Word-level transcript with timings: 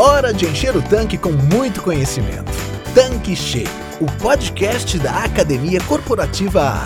Hora 0.00 0.32
de 0.32 0.46
encher 0.46 0.76
o 0.76 0.80
tanque 0.80 1.18
com 1.18 1.32
muito 1.32 1.82
conhecimento. 1.82 2.52
Tanque 2.94 3.34
Cheio, 3.34 3.68
o 4.00 4.06
podcast 4.22 4.96
da 4.96 5.24
Academia 5.24 5.80
Corporativa 5.80 6.84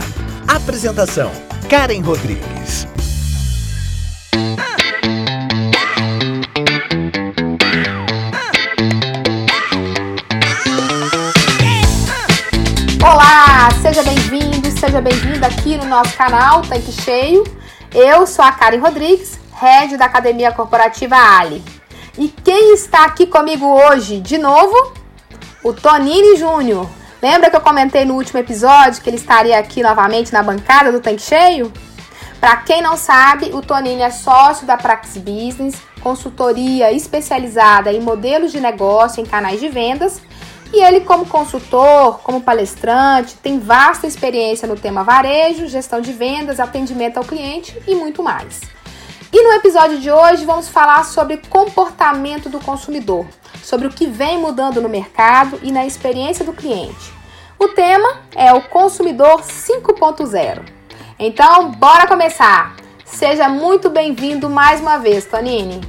A. 0.48 0.56
Apresentação: 0.56 1.30
Karen 1.68 2.00
Rodrigues. 2.00 2.86
Olá, 13.04 13.68
seja 13.82 14.02
bem-vindo, 14.04 14.70
seja 14.70 15.02
bem-vinda 15.02 15.48
aqui 15.48 15.76
no 15.76 15.84
nosso 15.84 16.16
canal 16.16 16.62
Tanque 16.62 16.92
Cheio. 16.92 17.44
Eu 17.94 18.26
sou 18.26 18.42
a 18.42 18.52
Karen 18.52 18.78
Rodrigues, 18.78 19.38
head 19.52 19.98
da 19.98 20.06
Academia 20.06 20.50
Corporativa 20.50 21.14
Ali. 21.14 21.62
E 22.18 22.28
quem 22.28 22.74
está 22.74 23.06
aqui 23.06 23.26
comigo 23.26 23.64
hoje 23.64 24.20
de 24.20 24.36
novo? 24.36 24.92
O 25.64 25.72
Tonini 25.72 26.36
Júnior. 26.36 26.86
Lembra 27.22 27.48
que 27.48 27.56
eu 27.56 27.60
comentei 27.60 28.04
no 28.04 28.14
último 28.14 28.38
episódio 28.38 29.00
que 29.00 29.08
ele 29.08 29.16
estaria 29.16 29.58
aqui 29.58 29.82
novamente 29.82 30.30
na 30.30 30.42
bancada 30.42 30.92
do 30.92 31.00
Tanque 31.00 31.22
Cheio? 31.22 31.72
Para 32.38 32.56
quem 32.56 32.82
não 32.82 32.98
sabe, 32.98 33.50
o 33.54 33.62
Tonini 33.62 34.02
é 34.02 34.10
sócio 34.10 34.66
da 34.66 34.76
Praxis 34.76 35.22
Business, 35.22 35.80
consultoria 36.02 36.92
especializada 36.92 37.90
em 37.90 38.00
modelos 38.00 38.52
de 38.52 38.60
negócio 38.60 39.22
em 39.22 39.24
canais 39.24 39.58
de 39.58 39.70
vendas. 39.70 40.20
E 40.70 40.82
ele, 40.82 41.00
como 41.00 41.24
consultor, 41.24 42.18
como 42.18 42.42
palestrante, 42.42 43.36
tem 43.36 43.58
vasta 43.58 44.06
experiência 44.06 44.68
no 44.68 44.76
tema 44.76 45.02
varejo, 45.02 45.66
gestão 45.66 46.00
de 46.00 46.12
vendas, 46.12 46.60
atendimento 46.60 47.16
ao 47.16 47.24
cliente 47.24 47.80
e 47.86 47.94
muito 47.94 48.22
mais. 48.22 48.60
E 49.34 49.42
no 49.42 49.50
episódio 49.52 49.98
de 49.98 50.10
hoje 50.10 50.44
vamos 50.44 50.68
falar 50.68 51.04
sobre 51.04 51.38
comportamento 51.48 52.50
do 52.50 52.60
consumidor, 52.60 53.26
sobre 53.62 53.86
o 53.86 53.90
que 53.90 54.06
vem 54.06 54.36
mudando 54.36 54.78
no 54.78 54.90
mercado 54.90 55.58
e 55.62 55.72
na 55.72 55.86
experiência 55.86 56.44
do 56.44 56.52
cliente. 56.52 57.10
O 57.58 57.68
tema 57.68 58.20
é 58.36 58.52
o 58.52 58.60
consumidor 58.60 59.40
5.0. 59.40 60.60
Então, 61.18 61.70
bora 61.70 62.06
começar! 62.06 62.76
Seja 63.06 63.48
muito 63.48 63.88
bem-vindo 63.88 64.50
mais 64.50 64.82
uma 64.82 64.98
vez, 64.98 65.24
Tonini. 65.24 65.80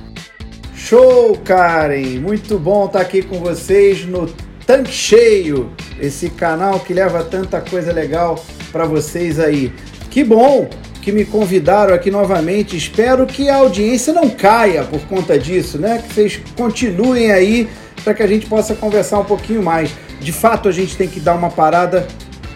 Show, 0.74 1.38
Karen! 1.44 2.22
Muito 2.22 2.58
bom 2.58 2.86
estar 2.86 3.02
aqui 3.02 3.22
com 3.22 3.40
vocês 3.40 4.06
no 4.06 4.26
Tanque 4.66 4.94
Cheio, 4.94 5.70
esse 6.00 6.30
canal 6.30 6.80
que 6.80 6.94
leva 6.94 7.26
tanta 7.26 7.60
coisa 7.60 7.92
legal 7.92 8.42
para 8.72 8.86
vocês 8.86 9.38
aí. 9.38 9.74
Que 10.10 10.24
bom 10.24 10.70
que 11.04 11.12
me 11.12 11.26
convidaram 11.26 11.94
aqui 11.94 12.10
novamente. 12.10 12.78
Espero 12.78 13.26
que 13.26 13.50
a 13.50 13.58
audiência 13.58 14.14
não 14.14 14.30
caia 14.30 14.84
por 14.86 15.02
conta 15.02 15.38
disso, 15.38 15.78
né? 15.78 16.02
Que 16.02 16.14
vocês 16.14 16.42
continuem 16.56 17.32
aí 17.32 17.68
para 18.04 18.14
que 18.14 18.24
a 18.24 18.28
gente 18.28 18.46
possa 18.46 18.74
conversar 18.74 19.20
um 19.20 19.26
pouquinho 19.26 19.62
mais. 19.62 19.92
De 20.22 20.32
fato, 20.32 20.70
a 20.70 20.72
gente 20.72 20.96
tem 20.96 21.08
que 21.08 21.20
dar 21.20 21.36
uma 21.36 21.50
parada 21.50 22.08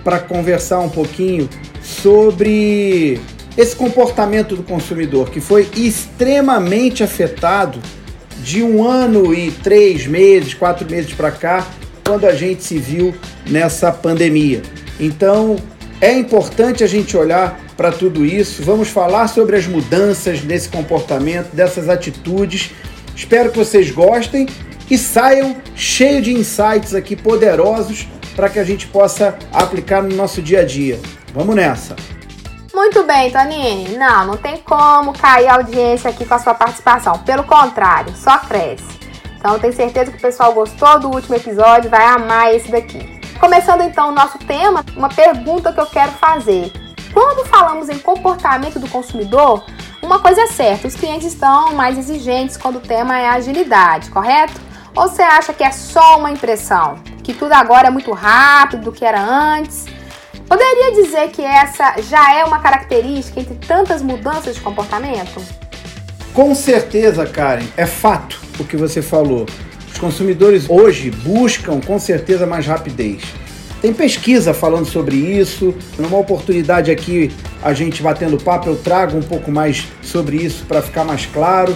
para 0.01 0.19
conversar 0.19 0.79
um 0.79 0.87
pouquinho 0.87 1.49
sobre 1.81 3.19
esse 3.57 3.75
comportamento 3.75 4.55
do 4.55 4.63
consumidor 4.63 5.29
que 5.29 5.41
foi 5.41 5.67
extremamente 5.75 7.03
afetado 7.03 7.79
de 8.41 8.63
um 8.63 8.87
ano 8.87 9.33
e 9.33 9.51
três 9.51 10.07
meses, 10.07 10.53
quatro 10.53 10.89
meses 10.89 11.13
para 11.13 11.31
cá, 11.31 11.67
quando 12.05 12.25
a 12.25 12.33
gente 12.33 12.63
se 12.63 12.77
viu 12.77 13.13
nessa 13.49 13.91
pandemia. 13.91 14.61
Então, 14.97 15.57
é 15.99 16.13
importante 16.13 16.83
a 16.83 16.87
gente 16.87 17.17
olhar 17.17 17.66
para 17.77 17.91
tudo 17.91 18.25
isso. 18.25 18.63
Vamos 18.63 18.89
falar 18.89 19.27
sobre 19.27 19.55
as 19.55 19.67
mudanças 19.67 20.43
nesse 20.43 20.67
comportamento, 20.67 21.55
dessas 21.55 21.87
atitudes. 21.87 22.71
Espero 23.15 23.51
que 23.51 23.57
vocês 23.57 23.91
gostem 23.91 24.47
e 24.89 24.97
saiam 24.97 25.55
cheios 25.75 26.23
de 26.23 26.33
insights 26.33 26.95
aqui 26.95 27.15
poderosos 27.15 28.07
para 28.35 28.49
que 28.49 28.59
a 28.59 28.63
gente 28.63 28.87
possa 28.87 29.37
aplicar 29.53 30.01
no 30.01 30.15
nosso 30.15 30.41
dia 30.41 30.61
a 30.61 30.65
dia. 30.65 30.99
Vamos 31.33 31.55
nessa! 31.55 31.95
Muito 32.73 33.03
bem, 33.03 33.31
Tonini. 33.31 33.97
Não, 33.97 34.27
não 34.27 34.37
tem 34.37 34.57
como 34.57 35.11
cair 35.11 35.47
a 35.47 35.55
audiência 35.55 36.11
aqui 36.11 36.25
com 36.25 36.33
a 36.35 36.39
sua 36.39 36.53
participação. 36.53 37.17
Pelo 37.19 37.43
contrário, 37.43 38.13
só 38.15 38.37
cresce. 38.39 38.85
Então, 39.39 39.57
tenho 39.57 39.73
certeza 39.73 40.11
que 40.11 40.17
o 40.17 40.21
pessoal 40.21 40.53
gostou 40.53 40.99
do 40.99 41.09
último 41.09 41.35
episódio, 41.35 41.89
vai 41.89 42.05
amar 42.05 42.53
esse 42.53 42.69
daqui. 42.69 43.19
Começando 43.39 43.81
então 43.81 44.09
o 44.09 44.11
nosso 44.11 44.37
tema, 44.39 44.83
uma 44.95 45.09
pergunta 45.09 45.73
que 45.73 45.79
eu 45.79 45.85
quero 45.87 46.11
fazer. 46.13 46.71
Quando 47.19 47.47
falamos 47.47 47.89
em 47.89 47.97
comportamento 47.97 48.77
do 48.77 48.87
consumidor, 48.87 49.65
uma 50.03 50.19
coisa 50.19 50.41
é 50.41 50.47
certa, 50.49 50.87
os 50.87 50.93
clientes 50.93 51.25
estão 51.25 51.73
mais 51.73 51.97
exigentes 51.97 52.55
quando 52.57 52.75
o 52.75 52.79
tema 52.79 53.17
é 53.17 53.27
agilidade, 53.27 54.11
correto? 54.11 54.53
Ou 54.95 55.07
você 55.07 55.23
acha 55.23 55.51
que 55.51 55.63
é 55.63 55.71
só 55.71 56.19
uma 56.19 56.29
impressão? 56.29 56.99
Que 57.23 57.33
tudo 57.33 57.53
agora 57.53 57.87
é 57.87 57.89
muito 57.89 58.11
rápido 58.11 58.83
do 58.83 58.91
que 58.91 59.03
era 59.03 59.19
antes? 59.19 59.87
Poderia 60.47 60.91
dizer 60.91 61.31
que 61.31 61.41
essa 61.41 61.95
já 62.03 62.35
é 62.35 62.45
uma 62.45 62.59
característica 62.59 63.39
entre 63.39 63.55
tantas 63.65 64.03
mudanças 64.03 64.53
de 64.53 64.61
comportamento? 64.61 65.41
Com 66.35 66.53
certeza, 66.53 67.25
Karen, 67.25 67.65
é 67.75 67.87
fato 67.87 68.39
o 68.59 68.63
que 68.63 68.77
você 68.77 69.01
falou. 69.01 69.47
Os 69.91 69.97
consumidores 69.97 70.69
hoje 70.69 71.09
buscam 71.09 71.81
com 71.81 71.97
certeza 71.97 72.45
mais 72.45 72.67
rapidez. 72.67 73.23
Tem 73.81 73.93
pesquisa 73.93 74.53
falando 74.53 74.85
sobre 74.85 75.15
isso. 75.15 75.73
Numa 75.97 76.17
oportunidade 76.17 76.89
aqui, 76.89 77.31
a 77.61 77.73
gente 77.73 78.01
batendo 78.01 78.37
papo, 78.37 78.69
eu 78.69 78.75
trago 78.75 79.17
um 79.17 79.21
pouco 79.21 79.51
mais 79.51 79.87
sobre 80.01 80.37
isso 80.37 80.65
para 80.67 80.81
ficar 80.81 81.03
mais 81.03 81.25
claro. 81.25 81.75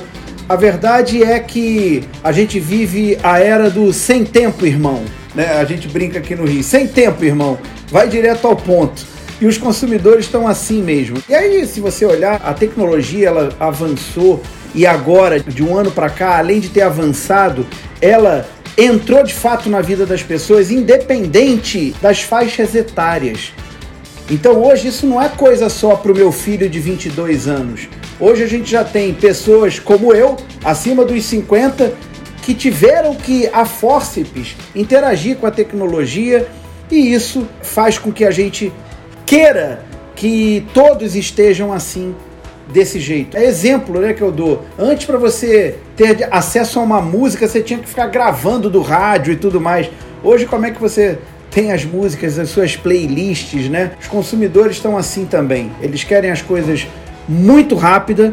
A 0.50 0.56
verdade 0.56 1.24
é 1.24 1.40
que 1.40 2.04
a 2.24 2.32
gente 2.32 2.60
vive 2.60 3.18
a 3.24 3.40
era 3.40 3.70
do 3.70 3.94
sem 3.94 4.26
tempo, 4.26 4.66
irmão. 4.66 5.04
Né? 5.34 5.46
A 5.54 5.64
gente 5.64 5.88
brinca 5.88 6.20
aqui 6.20 6.36
no 6.36 6.46
Rio, 6.46 6.64
sem 6.64 6.88
tempo, 6.88 7.24
irmão. 7.24 7.58
Vai 7.90 8.08
direto 8.10 8.48
ao 8.48 8.56
ponto. 8.56 9.06
E 9.40 9.46
os 9.46 9.58
consumidores 9.58 10.26
estão 10.26 10.48
assim 10.48 10.82
mesmo. 10.82 11.18
E 11.30 11.34
aí, 11.34 11.66
se 11.66 11.80
você 11.80 12.06
olhar, 12.06 12.42
a 12.44 12.54
tecnologia 12.54 13.28
ela 13.28 13.56
avançou 13.60 14.42
e 14.74 14.86
agora, 14.86 15.40
de 15.40 15.64
um 15.64 15.76
ano 15.76 15.92
para 15.92 16.10
cá, 16.10 16.38
além 16.38 16.60
de 16.60 16.70
ter 16.70 16.82
avançado, 16.82 17.66
ela 18.02 18.48
entrou 18.78 19.24
de 19.24 19.34
fato 19.34 19.70
na 19.70 19.82
vida 19.82 20.06
das 20.06 20.24
pessoas, 20.24 20.72
independente 20.72 21.94
das 22.02 22.22
faixas 22.22 22.74
etárias. 22.76 23.54
Então 24.30 24.64
hoje 24.64 24.88
isso 24.88 25.06
não 25.06 25.22
é 25.22 25.28
coisa 25.30 25.70
só 25.70 25.96
para 25.96 26.12
o 26.12 26.16
meu 26.16 26.32
filho 26.32 26.70
de 26.70 26.80
22 26.80 27.48
anos. 27.48 27.90
Hoje 28.20 28.44
a 28.44 28.48
gente 28.48 28.70
já 28.70 28.84
tem 28.84 29.14
pessoas 29.14 29.80
como 29.80 30.14
eu, 30.14 30.38
acima 30.64 31.04
dos 31.04 31.26
50, 31.26 31.94
que 32.42 32.54
tiveram 32.54 33.16
que, 33.16 33.48
a 33.52 33.66
fórceps, 33.66 34.56
interagir 34.76 35.38
com 35.38 35.46
a 35.46 35.52
tecnologia 35.52 36.48
e 36.90 37.14
isso 37.14 37.48
faz 37.62 37.98
com 37.98 38.12
que 38.12 38.26
a 38.26 38.32
gente 38.32 38.72
queira 39.26 39.84
que 40.16 40.66
todos 40.74 41.16
estejam 41.16 41.72
assim 41.72 42.16
desse 42.72 43.00
jeito. 43.00 43.38
É 43.38 43.46
exemplo 43.46 44.00
né, 44.00 44.14
que 44.14 44.22
eu 44.22 44.32
dou. 44.32 44.64
Antes, 44.78 45.06
para 45.06 45.18
você 45.18 45.76
ter 45.96 46.28
acesso 46.32 46.80
a 46.80 46.84
uma 46.84 47.02
música, 47.02 47.48
você 47.48 47.62
tinha 47.62 47.80
que 47.80 47.88
ficar 47.88 48.08
gravando 48.08 48.70
do 48.70 48.82
rádio 48.82 49.34
e 49.34 49.36
tudo 49.36 49.60
mais. 49.60 49.90
Hoje, 50.24 50.46
como 50.46 50.66
é 50.66 50.72
que 50.72 50.80
você 50.80 51.18
tem 51.50 51.72
as 51.72 51.84
músicas, 51.84 52.40
as 52.40 52.50
suas 52.50 52.78
playlists, 52.78 53.70
né? 53.70 53.92
Os 54.00 54.08
consumidores 54.08 54.78
estão 54.78 54.98
assim 54.98 55.26
também. 55.26 55.72
Eles 55.82 56.04
querem 56.04 56.32
as 56.32 56.42
coisas 56.42 56.88
muito 57.28 57.76
rápida, 57.76 58.32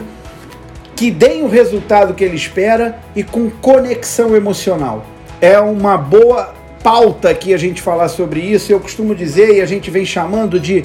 que 0.95 1.11
deem 1.11 1.43
o 1.43 1.49
resultado 1.49 2.15
que 2.15 2.25
ele 2.25 2.37
espera 2.37 2.99
e 3.15 3.23
com 3.23 3.51
conexão 3.51 4.37
emocional. 4.37 5.05
É 5.41 5.59
uma 5.59 5.97
boa 5.97 6.55
pauta 6.83 7.31
aqui 7.31 7.53
a 7.53 7.57
gente 7.57 7.83
falar 7.83 8.09
sobre 8.09 8.41
isso. 8.41 8.73
Eu 8.73 8.81
costumo 8.81 9.15
dizer 9.15 9.57
e 9.57 9.61
a 9.61 9.67
gente 9.67 9.91
vem 9.91 10.05
chamando 10.05 10.59
de 10.59 10.85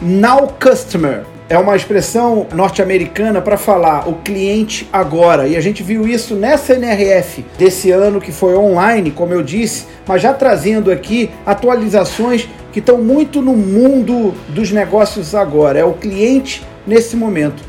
now 0.00 0.54
customer 0.60 1.24
é 1.48 1.58
uma 1.58 1.76
expressão 1.76 2.46
norte-americana 2.54 3.40
para 3.40 3.56
falar 3.56 4.08
o 4.08 4.14
cliente 4.14 4.88
agora. 4.92 5.46
E 5.46 5.56
a 5.56 5.60
gente 5.60 5.82
viu 5.82 6.06
isso 6.06 6.34
nessa 6.34 6.74
NRF 6.74 7.44
desse 7.58 7.90
ano 7.90 8.20
que 8.20 8.32
foi 8.32 8.54
online, 8.54 9.10
como 9.10 9.34
eu 9.34 9.42
disse, 9.42 9.86
mas 10.06 10.22
já 10.22 10.32
trazendo 10.32 10.90
aqui 10.90 11.30
atualizações 11.44 12.48
que 12.72 12.78
estão 12.78 12.98
muito 12.98 13.42
no 13.42 13.52
mundo 13.52 14.34
dos 14.48 14.70
negócios 14.70 15.34
agora. 15.34 15.78
É 15.78 15.84
o 15.84 15.92
cliente 15.92 16.62
nesse 16.86 17.16
momento. 17.16 17.62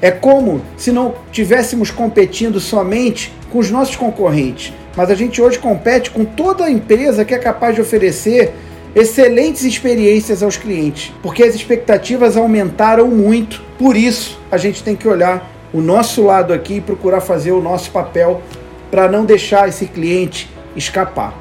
É 0.00 0.10
como 0.10 0.62
se 0.76 0.92
não 0.92 1.14
tivéssemos 1.32 1.90
competindo 1.90 2.60
somente 2.60 3.32
com 3.50 3.58
os 3.58 3.70
nossos 3.70 3.96
concorrentes, 3.96 4.72
mas 4.96 5.10
a 5.10 5.14
gente 5.14 5.40
hoje 5.42 5.58
compete 5.58 6.10
com 6.10 6.24
toda 6.24 6.64
a 6.64 6.70
empresa 6.70 7.24
que 7.24 7.34
é 7.34 7.38
capaz 7.38 7.74
de 7.74 7.80
oferecer 7.80 8.54
excelentes 8.94 9.64
experiências 9.64 10.42
aos 10.42 10.56
clientes, 10.56 11.12
porque 11.22 11.42
as 11.42 11.54
expectativas 11.54 12.36
aumentaram 12.36 13.08
muito. 13.08 13.62
Por 13.78 13.96
isso, 13.96 14.38
a 14.50 14.56
gente 14.56 14.82
tem 14.82 14.96
que 14.96 15.06
olhar 15.06 15.48
o 15.72 15.80
nosso 15.80 16.24
lado 16.24 16.52
aqui 16.52 16.74
e 16.74 16.80
procurar 16.80 17.20
fazer 17.20 17.52
o 17.52 17.60
nosso 17.60 17.90
papel 17.90 18.40
para 18.90 19.08
não 19.08 19.24
deixar 19.24 19.68
esse 19.68 19.86
cliente 19.86 20.50
escapar. 20.74 21.34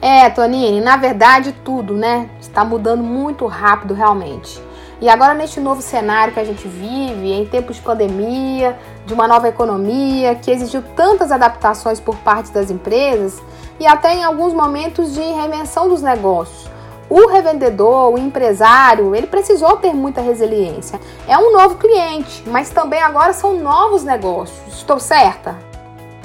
É, 0.00 0.28
Tonini, 0.30 0.80
na 0.80 0.96
verdade 0.96 1.54
tudo, 1.64 1.94
né? 1.94 2.28
Está 2.40 2.64
mudando 2.64 3.04
muito 3.04 3.46
rápido 3.46 3.94
realmente. 3.94 4.60
E 5.00 5.08
agora, 5.08 5.34
neste 5.34 5.58
novo 5.58 5.82
cenário 5.82 6.32
que 6.32 6.38
a 6.38 6.44
gente 6.44 6.66
vive, 6.68 7.32
em 7.32 7.44
tempos 7.44 7.76
de 7.76 7.82
pandemia, 7.82 8.78
de 9.04 9.12
uma 9.12 9.26
nova 9.26 9.48
economia, 9.48 10.36
que 10.36 10.48
exigiu 10.48 10.80
tantas 10.94 11.32
adaptações 11.32 11.98
por 11.98 12.16
parte 12.18 12.52
das 12.52 12.70
empresas 12.70 13.42
e 13.80 13.86
até 13.86 14.14
em 14.14 14.22
alguns 14.22 14.52
momentos 14.52 15.12
de 15.12 15.20
reinvenção 15.20 15.88
dos 15.88 16.02
negócios, 16.02 16.70
o 17.14 17.26
revendedor, 17.26 18.14
o 18.14 18.18
empresário, 18.18 19.14
ele 19.14 19.26
precisou 19.26 19.76
ter 19.76 19.92
muita 19.92 20.22
resiliência. 20.22 20.98
É 21.28 21.36
um 21.36 21.52
novo 21.52 21.74
cliente, 21.74 22.42
mas 22.46 22.70
também 22.70 23.02
agora 23.02 23.34
são 23.34 23.60
novos 23.60 24.02
negócios. 24.02 24.78
Estou 24.78 24.98
certa? 24.98 25.54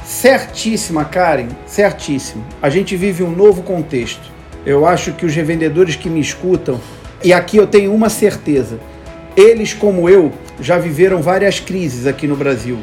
Certíssima, 0.06 1.04
Karen, 1.04 1.50
certíssimo. 1.66 2.42
A 2.62 2.69
gente 2.69 2.95
vive 2.95 3.22
um 3.22 3.31
novo 3.31 3.63
contexto. 3.63 4.31
Eu 4.66 4.86
acho 4.86 5.12
que 5.12 5.25
os 5.25 5.36
revendedores 5.36 5.98
que 5.98 6.10
me 6.10 6.22
escutam 6.22 6.80
e 7.22 7.33
aqui 7.33 7.57
eu 7.57 7.68
tenho 7.68 7.94
uma 7.94 8.07
certeza: 8.07 8.80
eles, 9.36 9.74
como 9.74 10.07
eu, 10.07 10.31
já 10.62 10.78
viveram 10.78 11.22
várias 11.22 11.60
crises 11.60 12.07
aqui 12.07 12.25
no 12.25 12.38
Brasil. 12.38 12.78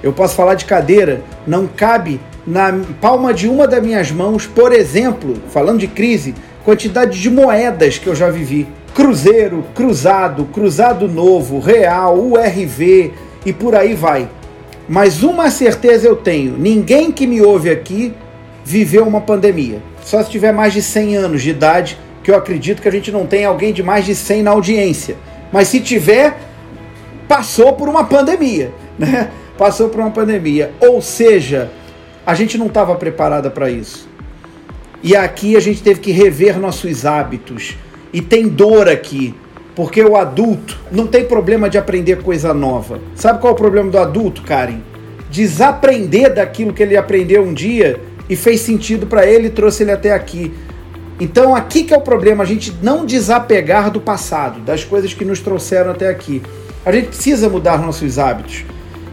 Eu 0.00 0.12
posso 0.12 0.36
falar 0.36 0.54
de 0.54 0.64
cadeira, 0.64 1.22
não 1.44 1.66
cabe 1.66 2.20
na 2.46 2.72
palma 3.00 3.34
de 3.34 3.48
uma 3.48 3.66
das 3.66 3.82
minhas 3.82 4.12
mãos, 4.12 4.46
por 4.46 4.72
exemplo, 4.72 5.34
falando 5.48 5.80
de 5.80 5.88
crise, 5.88 6.36
quantidade 6.68 7.18
de 7.18 7.30
moedas 7.30 7.96
que 7.96 8.06
eu 8.06 8.14
já 8.14 8.28
vivi. 8.28 8.68
Cruzeiro, 8.94 9.64
cruzado, 9.74 10.44
cruzado 10.52 11.08
novo, 11.08 11.60
real, 11.60 12.18
URV 12.18 13.10
e 13.46 13.54
por 13.54 13.74
aí 13.74 13.94
vai. 13.94 14.28
Mas 14.86 15.22
uma 15.22 15.50
certeza 15.50 16.06
eu 16.06 16.14
tenho: 16.14 16.58
ninguém 16.58 17.10
que 17.10 17.26
me 17.26 17.40
ouve 17.40 17.70
aqui 17.70 18.12
viveu 18.66 19.08
uma 19.08 19.22
pandemia. 19.22 19.80
Só 20.04 20.22
se 20.22 20.28
tiver 20.28 20.52
mais 20.52 20.74
de 20.74 20.82
100 20.82 21.16
anos 21.16 21.42
de 21.42 21.48
idade 21.48 21.98
que 22.22 22.30
eu 22.30 22.36
acredito 22.36 22.82
que 22.82 22.88
a 22.88 22.92
gente 22.92 23.10
não 23.10 23.24
tem 23.24 23.46
alguém 23.46 23.72
de 23.72 23.82
mais 23.82 24.04
de 24.04 24.14
100 24.14 24.42
na 24.42 24.50
audiência. 24.50 25.16
Mas 25.50 25.68
se 25.68 25.80
tiver, 25.80 26.36
passou 27.26 27.72
por 27.72 27.88
uma 27.88 28.04
pandemia, 28.04 28.74
né? 28.98 29.30
Passou 29.56 29.88
por 29.88 30.00
uma 30.00 30.10
pandemia. 30.10 30.72
Ou 30.80 31.00
seja, 31.00 31.70
a 32.26 32.34
gente 32.34 32.58
não 32.58 32.66
estava 32.66 32.94
preparada 32.94 33.48
para 33.48 33.70
isso. 33.70 34.06
E 35.02 35.14
aqui 35.14 35.56
a 35.56 35.60
gente 35.60 35.82
teve 35.82 36.00
que 36.00 36.10
rever 36.10 36.58
nossos 36.58 37.06
hábitos. 37.06 37.76
E 38.12 38.20
tem 38.20 38.48
dor 38.48 38.88
aqui, 38.88 39.34
porque 39.74 40.02
o 40.02 40.16
adulto 40.16 40.78
não 40.90 41.06
tem 41.06 41.24
problema 41.24 41.68
de 41.70 41.78
aprender 41.78 42.22
coisa 42.22 42.52
nova. 42.52 42.98
Sabe 43.14 43.40
qual 43.40 43.52
é 43.52 43.54
o 43.54 43.58
problema 43.58 43.90
do 43.90 43.98
adulto, 43.98 44.42
Karen? 44.42 44.80
Desaprender 45.30 46.34
daquilo 46.34 46.72
que 46.72 46.82
ele 46.82 46.96
aprendeu 46.96 47.42
um 47.42 47.54
dia 47.54 48.00
e 48.28 48.34
fez 48.34 48.60
sentido 48.60 49.06
para 49.06 49.26
ele 49.26 49.48
e 49.48 49.50
trouxe 49.50 49.82
ele 49.82 49.92
até 49.92 50.12
aqui. 50.12 50.52
Então 51.20 51.54
aqui 51.54 51.84
que 51.84 51.92
é 51.92 51.96
o 51.96 52.00
problema, 52.00 52.44
a 52.44 52.46
gente 52.46 52.72
não 52.82 53.04
desapegar 53.04 53.90
do 53.90 54.00
passado, 54.00 54.60
das 54.60 54.84
coisas 54.84 55.12
que 55.12 55.24
nos 55.24 55.40
trouxeram 55.40 55.90
até 55.90 56.08
aqui. 56.08 56.42
A 56.84 56.92
gente 56.92 57.08
precisa 57.08 57.48
mudar 57.48 57.78
nossos 57.78 58.18
hábitos. 58.18 58.64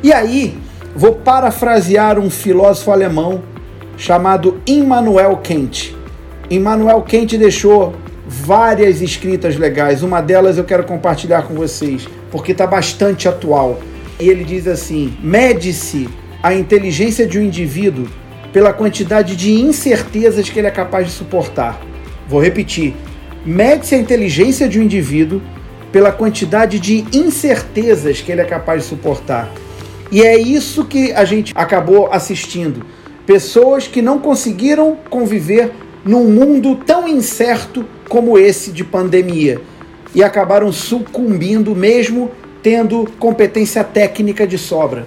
E 0.01 0.13
aí, 0.13 0.57
vou 0.95 1.13
parafrasear 1.13 2.19
um 2.19 2.29
filósofo 2.29 2.91
alemão 2.91 3.43
chamado 3.97 4.61
Immanuel 4.65 5.37
Kant. 5.43 5.95
Immanuel 6.49 7.01
Kant 7.01 7.37
deixou 7.37 7.93
várias 8.27 9.01
escritas 9.01 9.55
legais. 9.57 10.03
Uma 10.03 10.21
delas 10.21 10.57
eu 10.57 10.63
quero 10.63 10.83
compartilhar 10.83 11.43
com 11.43 11.53
vocês, 11.53 12.07
porque 12.31 12.51
está 12.51 12.67
bastante 12.67 13.27
atual. 13.27 13.79
E 14.19 14.29
ele 14.29 14.43
diz 14.43 14.67
assim: 14.67 15.17
mede-se 15.21 16.09
a 16.41 16.53
inteligência 16.53 17.25
de 17.25 17.39
um 17.39 17.41
indivíduo 17.41 18.07
pela 18.51 18.71
quantidade 18.71 19.35
de 19.35 19.51
incertezas 19.51 20.49
que 20.49 20.59
ele 20.59 20.67
é 20.67 20.71
capaz 20.71 21.07
de 21.07 21.13
suportar. 21.13 21.79
Vou 22.27 22.41
repetir: 22.41 22.95
mede-se 23.45 23.95
a 23.95 23.97
inteligência 23.97 24.67
de 24.67 24.79
um 24.79 24.83
indivíduo 24.83 25.41
pela 25.91 26.11
quantidade 26.11 26.79
de 26.79 27.05
incertezas 27.13 28.19
que 28.19 28.31
ele 28.31 28.41
é 28.41 28.45
capaz 28.45 28.83
de 28.83 28.89
suportar. 28.89 29.49
E 30.11 30.21
é 30.21 30.37
isso 30.37 30.85
que 30.85 31.11
a 31.13 31.25
gente 31.25 31.53
acabou 31.55 32.11
assistindo. 32.11 32.85
Pessoas 33.25 33.87
que 33.87 34.01
não 34.01 34.19
conseguiram 34.19 34.97
conviver 35.09 35.71
num 36.05 36.25
mundo 36.25 36.75
tão 36.75 37.07
incerto 37.07 37.85
como 38.07 38.37
esse 38.37 38.71
de 38.71 38.83
pandemia 38.83 39.59
e 40.13 40.23
acabaram 40.23 40.71
sucumbindo 40.71 41.75
mesmo 41.75 42.31
tendo 42.61 43.05
competência 43.19 43.83
técnica 43.83 44.45
de 44.45 44.57
sobra. 44.57 45.05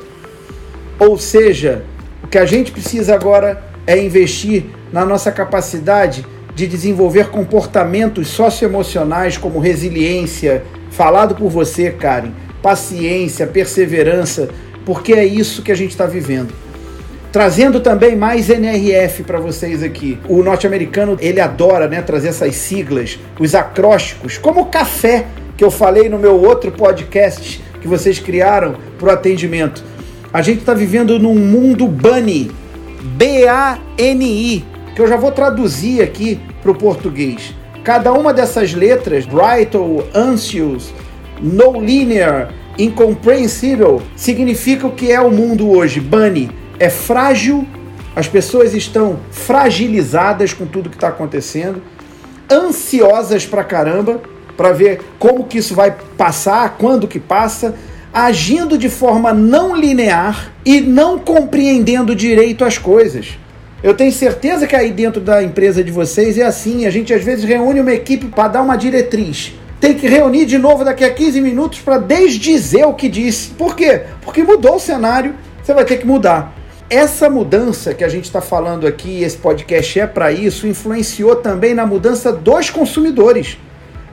Ou 0.99 1.17
seja, 1.17 1.85
o 2.23 2.27
que 2.27 2.39
a 2.39 2.45
gente 2.45 2.73
precisa 2.73 3.15
agora 3.15 3.63
é 3.87 3.97
investir 4.03 4.65
na 4.93 5.05
nossa 5.05 5.31
capacidade 5.31 6.27
de 6.55 6.67
desenvolver 6.67 7.29
comportamentos 7.29 8.29
socioemocionais 8.29 9.39
como 9.39 9.61
resiliência, 9.61 10.65
falado 10.91 11.37
por 11.37 11.49
você, 11.49 11.91
Karen, 11.91 12.33
paciência, 12.61 13.47
perseverança, 13.47 14.49
porque 14.85 15.13
é 15.13 15.25
isso 15.25 15.63
que 15.63 15.71
a 15.71 15.77
gente 15.77 15.93
está 15.93 16.05
vivendo. 16.05 16.53
Trazendo 17.31 17.81
também 17.81 18.17
mais 18.17 18.49
NRF 18.49 19.23
para 19.23 19.39
vocês 19.39 19.83
aqui. 19.83 20.19
O 20.27 20.43
norte-americano, 20.43 21.19
ele 21.21 21.41
adora 21.41 21.87
né, 21.87 22.01
trazer 22.01 22.29
essas 22.29 22.55
siglas, 22.57 23.19
os 23.39 23.55
acrósticos, 23.55 24.39
como 24.39 24.63
o 24.63 24.67
café, 24.67 25.27
que 25.55 25.63
eu 25.63 25.71
falei 25.71 26.09
no 26.09 26.19
meu 26.19 26.41
outro 26.43 26.73
podcast 26.73 27.63
que 27.83 27.87
vocês 27.87 28.19
criaram 28.19 28.77
para 28.99 29.09
o 29.09 29.13
atendimento. 29.13 29.85
A 30.33 30.41
gente 30.41 30.61
está 30.61 30.73
vivendo 30.73 31.19
num 31.19 31.35
mundo 31.35 31.87
bunny, 31.87 32.51
B-A-N-I, 33.17 34.65
que 34.95 35.03
eu 35.03 35.07
já 35.07 35.17
vou 35.17 35.31
traduzir 35.31 36.01
aqui 36.01 36.41
para 36.63 36.71
o 36.71 36.75
português. 36.75 37.55
Cada 37.85 38.11
uma 38.13 38.33
dessas 38.33 38.73
letras, 38.73 39.27
brittle, 39.27 40.07
anxious, 40.15 40.95
no 41.43 41.79
linear, 41.79 42.55
incomprehensible, 42.79 44.01
significa 44.17 44.87
o 44.87 44.93
que 44.93 45.13
é 45.13 45.21
o 45.21 45.31
mundo 45.31 45.71
hoje. 45.71 46.01
Bunny 46.01 46.51
é 46.79 46.89
frágil, 46.89 47.67
as 48.15 48.27
pessoas 48.27 48.75
estão 48.75 49.19
fragilizadas 49.31 50.53
com 50.53 50.67
tudo 50.67 50.91
que 50.91 50.97
está 50.97 51.09
acontecendo, 51.09 51.83
ansiosas 52.51 53.47
pra 53.47 53.63
caramba, 53.65 54.21
para 54.57 54.73
ver 54.73 55.01
como 55.19 55.45
que 55.45 55.59
isso 55.59 55.75
vai 55.75 55.95
passar, 56.17 56.77
quando 56.79 57.07
que 57.07 57.21
passa, 57.21 57.75
agindo 58.13 58.77
de 58.77 58.89
forma 58.89 59.33
não 59.33 59.77
linear 59.77 60.53
e 60.65 60.81
não 60.81 61.19
compreendendo 61.19 62.15
direito 62.15 62.65
as 62.65 62.79
coisas. 62.79 63.39
Eu 63.81 63.95
tenho 63.95 64.11
certeza 64.11 64.67
que 64.67 64.75
aí 64.75 64.91
dentro 64.91 65.21
da 65.21 65.43
empresa 65.43 65.85
de 65.85 65.93
vocês 65.93 66.37
é 66.37 66.43
assim. 66.43 66.85
A 66.85 66.91
gente 66.91 67.15
às 67.15 67.23
vezes 67.23 67.45
reúne 67.45 67.81
uma 67.81 67.93
equipe 67.93 68.27
para 68.27 68.49
dar 68.49 68.63
uma 68.63 68.77
diretriz. 68.77 69.55
Tem 69.81 69.95
que 69.95 70.09
reunir 70.09 70.47
de 70.47 70.59
novo 70.59 70.85
daqui 70.85 71.05
a 71.05 71.15
15 71.15 71.41
minutos 71.41 71.79
para 71.79 71.99
desdizer 71.99 72.85
o 72.89 72.95
que 72.95 73.09
disse. 73.09 73.51
Por 73.51 73.77
quê? 73.77 74.03
Porque 74.23 74.43
mudou 74.43 74.75
o 74.75 74.81
cenário, 74.81 75.35
você 75.63 75.73
vai 75.73 75.85
ter 75.85 75.99
que 75.99 76.07
mudar. 76.07 76.58
Essa 76.91 77.29
mudança 77.29 77.93
que 77.93 78.03
a 78.03 78.09
gente 78.09 78.25
está 78.25 78.41
falando 78.41 78.87
aqui, 78.87 79.23
esse 79.23 79.37
podcast 79.37 80.01
é 80.01 80.07
para 80.07 80.33
isso, 80.33 80.67
influenciou 80.67 81.37
também 81.37 81.75
na 81.75 81.85
mudança 81.85 82.33
dos 82.33 82.71
consumidores. 82.71 83.59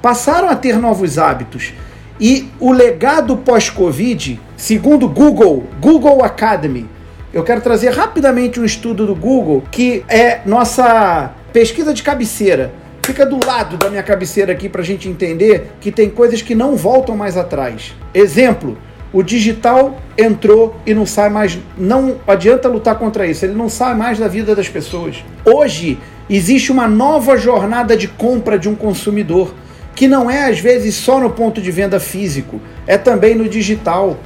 Passaram 0.01 0.49
a 0.49 0.57
ter 0.57 0.77
novos 0.77 1.17
hábitos. 1.17 1.73
E 2.19 2.49
o 2.59 2.73
legado 2.73 3.37
pós-Covid, 3.37 4.41
segundo 4.57 5.07
Google, 5.07 5.63
Google 5.79 6.21
Academy, 6.21 6.85
eu 7.33 7.45
quero 7.45 7.61
trazer 7.61 7.91
rapidamente 7.91 8.59
um 8.59 8.65
estudo 8.65 9.07
do 9.07 9.15
Google 9.15 9.63
que 9.71 10.03
é 10.09 10.41
nossa 10.45 11.33
pesquisa 11.53 11.93
de 11.93 12.03
cabeceira. 12.03 12.73
Fica 13.05 13.25
do 13.25 13.39
lado 13.45 13.77
da 13.77 13.89
minha 13.89 14.03
cabeceira 14.03 14.51
aqui 14.51 14.67
para 14.67 14.81
a 14.81 14.85
gente 14.85 15.07
entender 15.07 15.71
que 15.79 15.93
tem 15.93 16.09
coisas 16.09 16.41
que 16.41 16.53
não 16.53 16.75
voltam 16.75 17.15
mais 17.15 17.37
atrás. 17.37 17.95
Exemplo: 18.13 18.77
o 19.15 19.23
digital 19.23 19.97
entrou 20.17 20.75
e 20.85 20.93
não 20.93 21.05
sai 21.05 21.29
mais. 21.29 21.57
Não 21.77 22.17
adianta 22.27 22.67
lutar 22.67 22.99
contra 22.99 23.25
isso, 23.25 23.45
ele 23.45 23.53
não 23.53 23.69
sai 23.69 23.95
mais 23.95 24.19
da 24.19 24.27
vida 24.27 24.53
das 24.53 24.67
pessoas. 24.67 25.23
Hoje 25.45 25.97
existe 26.29 26.69
uma 26.69 26.85
nova 26.85 27.37
jornada 27.37 27.95
de 27.95 28.09
compra 28.09 28.59
de 28.59 28.67
um 28.67 28.75
consumidor, 28.75 29.53
que 29.95 30.05
não 30.05 30.29
é 30.29 30.49
às 30.49 30.59
vezes 30.59 30.95
só 30.95 31.17
no 31.17 31.29
ponto 31.29 31.61
de 31.61 31.71
venda 31.71 31.97
físico, 31.97 32.59
é 32.85 32.97
também 32.97 33.35
no 33.35 33.47
digital. 33.47 34.17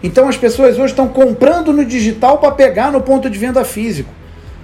Então 0.00 0.28
as 0.28 0.36
pessoas 0.36 0.78
hoje 0.78 0.92
estão 0.92 1.08
comprando 1.08 1.72
no 1.72 1.84
digital 1.84 2.38
para 2.38 2.52
pegar 2.52 2.92
no 2.92 3.00
ponto 3.00 3.28
de 3.28 3.36
venda 3.36 3.64
físico. 3.64 4.10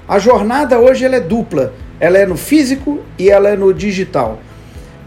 A 0.06 0.20
jornada 0.20 0.78
hoje 0.78 1.04
ela 1.04 1.16
é 1.16 1.20
dupla. 1.20 1.72
Ela 1.98 2.18
é 2.18 2.26
no 2.26 2.36
físico 2.36 3.00
e 3.18 3.28
ela 3.28 3.48
é 3.48 3.56
no 3.56 3.74
digital. 3.74 4.38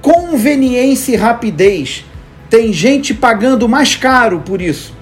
Conveniência 0.01 1.13
e 1.13 1.15
rapidez. 1.15 2.03
Tem 2.49 2.71
gente 2.71 3.13
pagando 3.13 3.67
mais 3.67 3.95
caro 3.95 4.39
por 4.39 4.61
isso. 4.61 4.93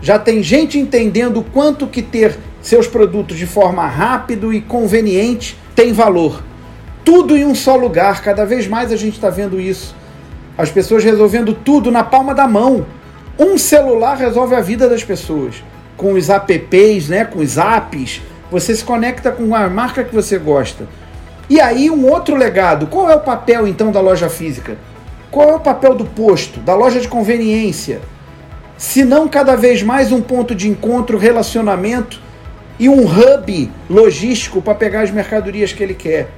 Já 0.00 0.18
tem 0.18 0.42
gente 0.42 0.78
entendendo 0.78 1.44
quanto 1.52 1.86
que 1.86 2.02
ter 2.02 2.38
seus 2.60 2.86
produtos 2.86 3.38
de 3.38 3.46
forma 3.46 3.86
rápida 3.86 4.54
e 4.54 4.60
conveniente 4.60 5.56
tem 5.74 5.92
valor. 5.92 6.42
Tudo 7.04 7.36
em 7.36 7.44
um 7.44 7.54
só 7.54 7.76
lugar. 7.76 8.22
Cada 8.22 8.44
vez 8.44 8.66
mais 8.66 8.92
a 8.92 8.96
gente 8.96 9.14
está 9.14 9.30
vendo 9.30 9.60
isso. 9.60 9.94
As 10.56 10.70
pessoas 10.70 11.04
resolvendo 11.04 11.52
tudo 11.52 11.90
na 11.90 12.02
palma 12.02 12.34
da 12.34 12.48
mão 12.48 12.86
um 13.38 13.58
celular 13.58 14.16
resolve 14.16 14.54
a 14.54 14.60
vida 14.60 14.88
das 14.88 15.04
pessoas. 15.04 15.62
Com 15.96 16.14
os 16.14 16.30
apps, 16.30 17.08
né, 17.08 17.24
com 17.24 17.40
os 17.40 17.58
apps, 17.58 18.22
você 18.50 18.74
se 18.74 18.84
conecta 18.84 19.30
com 19.30 19.54
a 19.54 19.68
marca 19.68 20.02
que 20.02 20.14
você 20.14 20.38
gosta. 20.38 20.88
E 21.48 21.60
aí 21.60 21.90
um 21.90 22.06
outro 22.10 22.34
legado, 22.34 22.86
qual 22.86 23.10
é 23.10 23.14
o 23.14 23.20
papel 23.20 23.68
então 23.68 23.92
da 23.92 24.00
loja 24.00 24.28
física? 24.28 24.78
Qual 25.36 25.50
é 25.50 25.54
o 25.54 25.60
papel 25.60 25.94
do 25.94 26.06
posto, 26.06 26.60
da 26.60 26.74
loja 26.74 26.98
de 26.98 27.08
conveniência? 27.08 28.00
Se 28.78 29.04
não 29.04 29.28
cada 29.28 29.54
vez 29.54 29.82
mais 29.82 30.10
um 30.10 30.22
ponto 30.22 30.54
de 30.54 30.66
encontro, 30.66 31.18
relacionamento 31.18 32.18
e 32.78 32.88
um 32.88 33.04
hub 33.04 33.70
logístico 33.86 34.62
para 34.62 34.74
pegar 34.74 35.02
as 35.02 35.10
mercadorias 35.10 35.74
que 35.74 35.82
ele 35.82 35.92
quer. 35.92 36.30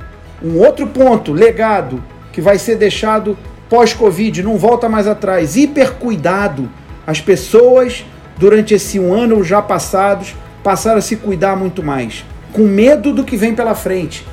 Um 0.42 0.58
outro 0.58 0.84
ponto, 0.88 1.32
legado, 1.32 2.02
que 2.32 2.40
vai 2.40 2.58
ser 2.58 2.74
deixado 2.74 3.38
pós-Covid, 3.70 4.42
não 4.42 4.56
volta 4.56 4.88
mais 4.88 5.06
atrás. 5.06 5.54
Hipercuidado. 5.54 6.68
As 7.06 7.20
pessoas, 7.20 8.04
durante 8.36 8.74
esse 8.74 8.98
um 8.98 9.14
ano 9.14 9.44
já 9.44 9.62
passados, 9.62 10.34
passaram 10.64 10.98
a 10.98 11.02
se 11.02 11.14
cuidar 11.14 11.54
muito 11.54 11.84
mais, 11.84 12.24
com 12.52 12.62
medo 12.62 13.12
do 13.12 13.22
que 13.22 13.36
vem 13.36 13.54
pela 13.54 13.76
frente. 13.76 14.26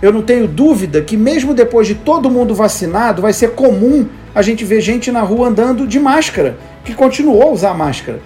Eu 0.00 0.12
não 0.12 0.22
tenho 0.22 0.46
dúvida 0.46 1.02
que, 1.02 1.16
mesmo 1.16 1.52
depois 1.52 1.86
de 1.86 1.94
todo 1.94 2.30
mundo 2.30 2.54
vacinado, 2.54 3.20
vai 3.20 3.32
ser 3.32 3.50
comum 3.50 4.06
a 4.34 4.42
gente 4.42 4.64
ver 4.64 4.80
gente 4.80 5.10
na 5.10 5.22
rua 5.22 5.48
andando 5.48 5.86
de 5.86 5.98
máscara, 5.98 6.56
que 6.84 6.94
continuou 6.94 7.42
a 7.42 7.50
usar 7.50 7.74
máscara. 7.74 8.20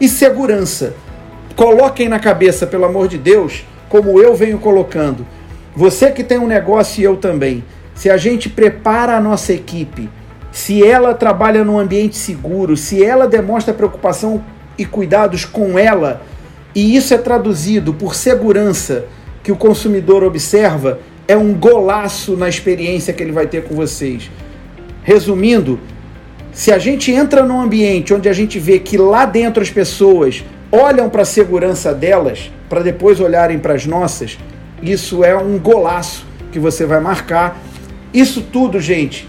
E 0.00 0.08
segurança. 0.08 0.94
Coloquem 1.56 2.08
na 2.08 2.20
cabeça, 2.20 2.66
pelo 2.66 2.84
amor 2.84 3.08
de 3.08 3.18
Deus, 3.18 3.64
como 3.88 4.20
eu 4.20 4.34
venho 4.34 4.58
colocando. 4.58 5.26
Você 5.74 6.10
que 6.10 6.22
tem 6.22 6.38
um 6.38 6.46
negócio 6.46 7.00
e 7.00 7.04
eu 7.04 7.16
também. 7.16 7.64
Se 7.94 8.08
a 8.08 8.16
gente 8.16 8.48
prepara 8.48 9.16
a 9.16 9.20
nossa 9.20 9.52
equipe, 9.52 10.08
se 10.52 10.86
ela 10.86 11.12
trabalha 11.14 11.64
num 11.64 11.78
ambiente 11.78 12.16
seguro, 12.16 12.76
se 12.76 13.04
ela 13.04 13.26
demonstra 13.26 13.74
preocupação 13.74 14.44
e 14.78 14.84
cuidados 14.84 15.44
com 15.44 15.78
ela, 15.78 16.22
e 16.74 16.94
isso 16.94 17.12
é 17.12 17.18
traduzido 17.18 17.92
por 17.92 18.14
segurança 18.14 19.06
que 19.42 19.50
o 19.50 19.56
consumidor 19.56 20.22
observa, 20.22 20.98
é 21.28 21.36
um 21.36 21.54
golaço 21.54 22.36
na 22.36 22.48
experiência 22.48 23.12
que 23.12 23.22
ele 23.22 23.32
vai 23.32 23.46
ter 23.46 23.64
com 23.64 23.74
vocês. 23.74 24.30
Resumindo, 25.02 25.80
se 26.52 26.72
a 26.72 26.78
gente 26.78 27.12
entra 27.12 27.42
num 27.42 27.60
ambiente 27.60 28.14
onde 28.14 28.28
a 28.28 28.32
gente 28.32 28.58
vê 28.58 28.78
que 28.78 28.96
lá 28.96 29.24
dentro 29.24 29.62
as 29.62 29.70
pessoas 29.70 30.44
olham 30.70 31.08
para 31.08 31.22
a 31.22 31.26
segurança 31.26 31.92
delas, 31.92 32.50
para 32.68 32.82
depois 32.82 33.20
olharem 33.20 33.58
para 33.58 33.74
as 33.74 33.86
nossas, 33.86 34.38
isso 34.82 35.24
é 35.24 35.36
um 35.36 35.58
golaço 35.58 36.26
que 36.52 36.58
você 36.58 36.84
vai 36.84 37.00
marcar. 37.00 37.60
Isso 38.12 38.40
tudo, 38.40 38.80
gente, 38.80 39.28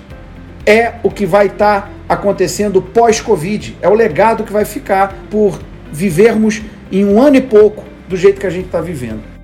é 0.65 0.93
o 1.03 1.09
que 1.09 1.25
vai 1.25 1.47
estar 1.47 1.81
tá 1.81 1.89
acontecendo 2.07 2.81
pós-Covid. 2.81 3.77
É 3.81 3.89
o 3.89 3.93
legado 3.93 4.43
que 4.43 4.53
vai 4.53 4.65
ficar 4.65 5.15
por 5.29 5.59
vivermos 5.91 6.61
em 6.91 7.05
um 7.05 7.21
ano 7.21 7.37
e 7.37 7.41
pouco 7.41 7.83
do 8.07 8.15
jeito 8.15 8.39
que 8.39 8.47
a 8.47 8.51
gente 8.51 8.65
está 8.67 8.81
vivendo. 8.81 9.36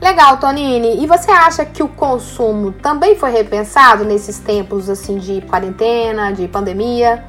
Legal, 0.00 0.38
Tonini. 0.38 1.02
E 1.02 1.06
você 1.06 1.30
acha 1.30 1.64
que 1.64 1.82
o 1.82 1.88
consumo 1.88 2.72
também 2.72 3.16
foi 3.16 3.30
repensado 3.30 4.04
nesses 4.04 4.38
tempos 4.38 4.88
assim 4.88 5.18
de 5.18 5.42
quarentena, 5.42 6.32
de 6.32 6.48
pandemia? 6.48 7.22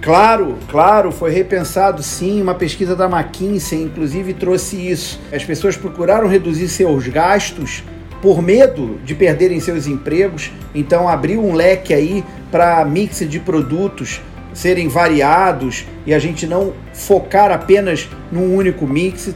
Claro, 0.00 0.56
claro, 0.68 1.12
foi 1.12 1.30
repensado 1.30 2.02
sim. 2.02 2.40
Uma 2.40 2.54
pesquisa 2.54 2.96
da 2.96 3.06
McKinsey, 3.06 3.82
inclusive, 3.82 4.32
trouxe 4.32 4.76
isso. 4.76 5.20
As 5.32 5.44
pessoas 5.44 5.76
procuraram 5.76 6.26
reduzir 6.26 6.68
seus 6.68 7.06
gastos 7.08 7.82
por 8.22 8.42
medo 8.42 8.98
de 9.04 9.14
perderem 9.14 9.60
seus 9.60 9.86
empregos, 9.86 10.50
então 10.74 11.08
abriu 11.08 11.44
um 11.44 11.54
leque 11.54 11.94
aí 11.94 12.24
para 12.50 12.84
mix 12.84 13.18
de 13.28 13.38
produtos 13.38 14.20
serem 14.52 14.88
variados 14.88 15.86
e 16.04 16.12
a 16.12 16.18
gente 16.18 16.46
não 16.46 16.72
focar 16.92 17.52
apenas 17.52 18.08
num 18.32 18.56
único 18.56 18.86
mix. 18.86 19.34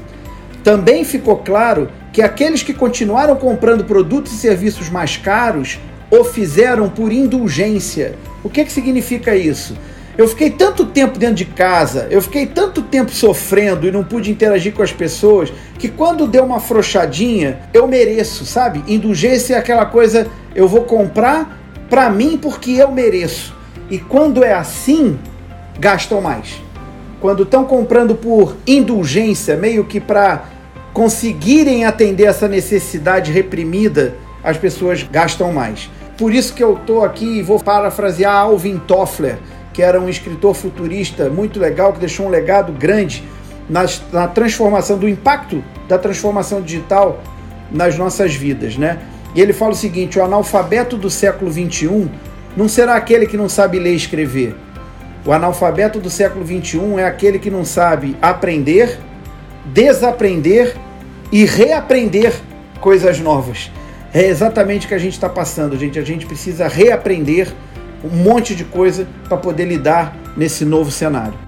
Também 0.62 1.04
ficou 1.04 1.38
claro 1.38 1.90
que 2.12 2.22
aqueles 2.22 2.62
que 2.62 2.74
continuaram 2.74 3.36
comprando 3.36 3.84
produtos 3.84 4.32
e 4.32 4.36
serviços 4.36 4.88
mais 4.88 5.16
caros 5.16 5.78
o 6.10 6.24
fizeram 6.24 6.88
por 6.88 7.10
indulgência. 7.10 8.14
O 8.44 8.50
que, 8.50 8.64
que 8.64 8.72
significa 8.72 9.34
isso? 9.34 9.76
Eu 10.16 10.28
fiquei 10.28 10.50
tanto 10.50 10.84
tempo 10.84 11.18
dentro 11.18 11.36
de 11.36 11.46
casa, 11.46 12.06
eu 12.10 12.20
fiquei 12.20 12.44
tanto 12.44 12.82
tempo 12.82 13.10
sofrendo 13.10 13.86
e 13.86 13.90
não 13.90 14.04
pude 14.04 14.30
interagir 14.30 14.74
com 14.74 14.82
as 14.82 14.92
pessoas, 14.92 15.50
que 15.78 15.88
quando 15.88 16.26
deu 16.26 16.44
uma 16.44 16.60
frouxadinha, 16.60 17.60
eu 17.72 17.88
mereço, 17.88 18.44
sabe? 18.44 18.84
Indulgência 18.86 19.54
é 19.54 19.58
aquela 19.58 19.86
coisa, 19.86 20.26
eu 20.54 20.68
vou 20.68 20.82
comprar 20.82 21.58
para 21.88 22.10
mim 22.10 22.36
porque 22.36 22.72
eu 22.72 22.92
mereço. 22.92 23.54
E 23.90 23.98
quando 23.98 24.44
é 24.44 24.52
assim, 24.52 25.18
gastam 25.80 26.20
mais. 26.20 26.60
Quando 27.18 27.44
estão 27.44 27.64
comprando 27.64 28.14
por 28.14 28.56
indulgência, 28.66 29.56
meio 29.56 29.84
que 29.84 29.98
para 29.98 30.44
conseguirem 30.92 31.84
atender 31.84 32.24
essa 32.24 32.46
necessidade 32.46 33.32
reprimida, 33.32 34.14
as 34.44 34.56
pessoas 34.56 35.02
gastam 35.02 35.52
mais. 35.52 35.90
Por 36.18 36.32
isso 36.34 36.54
que 36.54 36.62
eu 36.62 36.74
estou 36.76 37.04
aqui 37.04 37.38
e 37.38 37.42
vou 37.42 37.58
parafrasear 37.58 38.34
Alvin 38.34 38.78
Toffler, 38.78 39.38
que 39.72 39.82
era 39.82 40.00
um 40.00 40.08
escritor 40.08 40.54
futurista 40.54 41.30
muito 41.30 41.58
legal, 41.58 41.92
que 41.92 42.00
deixou 42.00 42.26
um 42.26 42.28
legado 42.28 42.72
grande 42.72 43.24
na, 43.68 43.84
na 44.12 44.28
transformação, 44.28 44.98
do 44.98 45.08
impacto 45.08 45.64
da 45.88 45.98
transformação 45.98 46.60
digital 46.60 47.22
nas 47.70 47.96
nossas 47.96 48.34
vidas, 48.34 48.76
né? 48.76 48.98
E 49.34 49.40
ele 49.40 49.52
fala 49.52 49.72
o 49.72 49.76
seguinte: 49.76 50.18
o 50.18 50.24
analfabeto 50.24 50.96
do 50.96 51.08
século 51.08 51.50
XXI 51.50 52.10
não 52.56 52.68
será 52.68 52.96
aquele 52.96 53.26
que 53.26 53.36
não 53.36 53.48
sabe 53.48 53.78
ler 53.78 53.94
e 53.94 53.96
escrever. 53.96 54.54
O 55.24 55.32
analfabeto 55.32 55.98
do 56.00 56.10
século 56.10 56.44
XXI 56.44 56.98
é 56.98 57.06
aquele 57.06 57.38
que 57.38 57.50
não 57.50 57.64
sabe 57.64 58.16
aprender, 58.20 58.98
desaprender 59.66 60.76
e 61.30 61.44
reaprender 61.44 62.34
coisas 62.80 63.20
novas. 63.20 63.70
É 64.12 64.26
exatamente 64.26 64.86
o 64.86 64.88
que 64.88 64.94
a 64.94 64.98
gente 64.98 65.14
está 65.14 65.28
passando, 65.28 65.78
gente. 65.78 65.98
A 65.98 66.04
gente 66.04 66.26
precisa 66.26 66.68
reaprender 66.68 67.52
um 68.04 68.14
monte 68.14 68.54
de 68.54 68.64
coisa 68.64 69.06
para 69.26 69.36
poder 69.36 69.64
lidar 69.64 70.14
nesse 70.36 70.64
novo 70.64 70.90
cenário. 70.90 71.38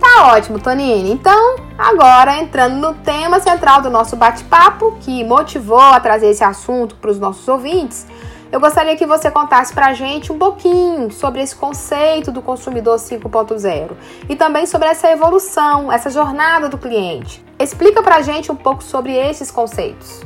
Tá 0.00 0.34
ótimo, 0.34 0.58
Tonini. 0.58 1.12
Então, 1.12 1.56
agora 1.78 2.38
entrando 2.38 2.76
no 2.76 2.94
tema 2.94 3.38
central 3.40 3.82
do 3.82 3.90
nosso 3.90 4.16
bate-papo, 4.16 4.96
que 5.00 5.22
motivou 5.22 5.78
a 5.78 6.00
trazer 6.00 6.28
esse 6.30 6.42
assunto 6.42 6.96
para 6.96 7.10
os 7.10 7.18
nossos 7.18 7.46
ouvintes, 7.46 8.06
eu 8.54 8.60
gostaria 8.60 8.94
que 8.94 9.04
você 9.04 9.32
contasse 9.32 9.74
para 9.74 9.86
a 9.86 9.94
gente 9.94 10.30
um 10.30 10.38
pouquinho 10.38 11.10
sobre 11.10 11.42
esse 11.42 11.56
conceito 11.56 12.30
do 12.30 12.40
consumidor 12.40 12.98
5.0 12.98 13.90
e 14.28 14.36
também 14.36 14.64
sobre 14.64 14.86
essa 14.86 15.10
evolução, 15.10 15.90
essa 15.90 16.08
jornada 16.08 16.68
do 16.68 16.78
cliente. 16.78 17.44
Explica 17.58 18.00
para 18.00 18.14
a 18.14 18.22
gente 18.22 18.52
um 18.52 18.54
pouco 18.54 18.84
sobre 18.84 19.12
esses 19.12 19.50
conceitos. 19.50 20.22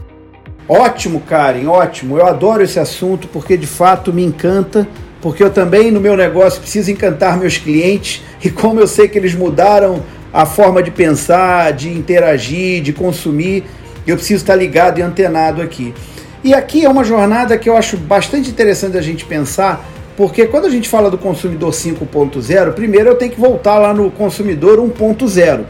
Ótimo, 0.69 1.23
Karen, 1.23 1.69
ótimo. 1.69 2.19
Eu 2.19 2.27
adoro 2.27 2.63
esse 2.63 2.79
assunto 2.79 3.27
porque 3.29 3.57
de 3.57 3.67
fato 3.67 4.13
me 4.13 4.23
encanta 4.23 4.87
porque 5.23 5.43
eu 5.43 5.51
também 5.51 5.91
no 5.91 5.99
meu 5.99 6.15
negócio 6.15 6.61
preciso 6.61 6.91
encantar 6.91 7.39
meus 7.39 7.57
clientes 7.57 8.23
e 8.45 8.51
como 8.51 8.79
eu 8.79 8.87
sei 8.87 9.09
que 9.09 9.17
eles 9.17 9.35
mudaram 9.35 10.03
a 10.31 10.45
forma 10.45 10.83
de 10.83 10.91
pensar, 10.91 11.73
de 11.73 11.89
interagir, 11.89 12.83
de 12.83 12.93
consumir, 12.93 13.65
eu 14.07 14.17
preciso 14.17 14.43
estar 14.43 14.55
ligado 14.55 14.99
e 14.99 15.03
antenado 15.03 15.63
aqui. 15.63 15.95
E 16.49 16.55
aqui 16.55 16.83
é 16.83 16.89
uma 16.89 17.05
jornada 17.05 17.59
que 17.59 17.69
eu 17.69 17.77
acho 17.77 17.99
bastante 17.99 18.49
interessante 18.49 18.97
a 18.97 19.03
gente 19.03 19.27
pensar, 19.27 19.87
porque 20.17 20.47
quando 20.47 20.65
a 20.65 20.71
gente 20.71 20.89
fala 20.89 21.11
do 21.11 21.19
consumidor 21.19 21.73
5.0, 21.73 22.73
primeiro 22.73 23.11
eu 23.11 23.17
tenho 23.17 23.33
que 23.33 23.39
voltar 23.39 23.79
lá 23.79 23.93
no 23.93 24.11
consumidor 24.11 24.79
1.0. 24.79 25.65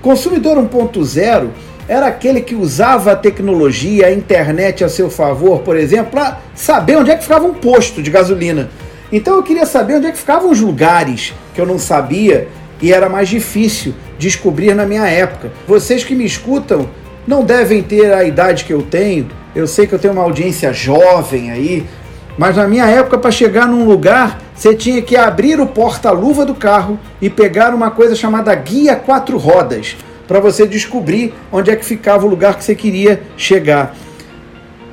Consumidor 0.00 0.56
1.0 0.56 1.48
era 1.86 2.06
aquele 2.06 2.40
que 2.40 2.54
usava 2.54 3.12
a 3.12 3.14
tecnologia, 3.14 4.06
a 4.06 4.10
internet 4.10 4.82
a 4.82 4.88
seu 4.88 5.10
favor, 5.10 5.58
por 5.58 5.76
exemplo, 5.76 6.12
para 6.12 6.40
saber 6.54 6.96
onde 6.96 7.10
é 7.10 7.16
que 7.16 7.24
ficava 7.24 7.44
um 7.44 7.52
posto 7.52 8.02
de 8.02 8.10
gasolina. 8.10 8.70
Então 9.12 9.36
eu 9.36 9.42
queria 9.42 9.66
saber 9.66 9.96
onde 9.96 10.06
é 10.06 10.12
que 10.12 10.18
ficavam 10.18 10.50
os 10.50 10.60
lugares 10.60 11.34
que 11.54 11.60
eu 11.60 11.66
não 11.66 11.78
sabia 11.78 12.48
e 12.80 12.90
era 12.90 13.06
mais 13.06 13.28
difícil 13.28 13.94
descobrir 14.18 14.74
na 14.74 14.86
minha 14.86 15.06
época. 15.06 15.52
Vocês 15.68 16.02
que 16.02 16.14
me 16.14 16.24
escutam 16.24 16.88
não 17.28 17.44
devem 17.44 17.82
ter 17.82 18.14
a 18.14 18.24
idade 18.24 18.64
que 18.64 18.72
eu 18.72 18.80
tenho. 18.80 19.41
Eu 19.54 19.66
sei 19.66 19.86
que 19.86 19.94
eu 19.94 19.98
tenho 19.98 20.14
uma 20.14 20.22
audiência 20.22 20.72
jovem 20.72 21.50
aí, 21.50 21.86
mas 22.38 22.56
na 22.56 22.66
minha 22.66 22.86
época 22.86 23.18
para 23.18 23.30
chegar 23.30 23.66
num 23.66 23.84
lugar, 23.84 24.40
você 24.54 24.74
tinha 24.74 25.02
que 25.02 25.16
abrir 25.16 25.60
o 25.60 25.66
porta-luva 25.66 26.44
do 26.44 26.54
carro 26.54 26.98
e 27.20 27.28
pegar 27.28 27.74
uma 27.74 27.90
coisa 27.90 28.14
chamada 28.14 28.54
guia 28.54 28.96
quatro 28.96 29.36
rodas 29.36 29.96
para 30.26 30.40
você 30.40 30.66
descobrir 30.66 31.34
onde 31.50 31.70
é 31.70 31.76
que 31.76 31.84
ficava 31.84 32.24
o 32.24 32.28
lugar 32.28 32.56
que 32.56 32.64
você 32.64 32.74
queria 32.74 33.22
chegar 33.36 33.94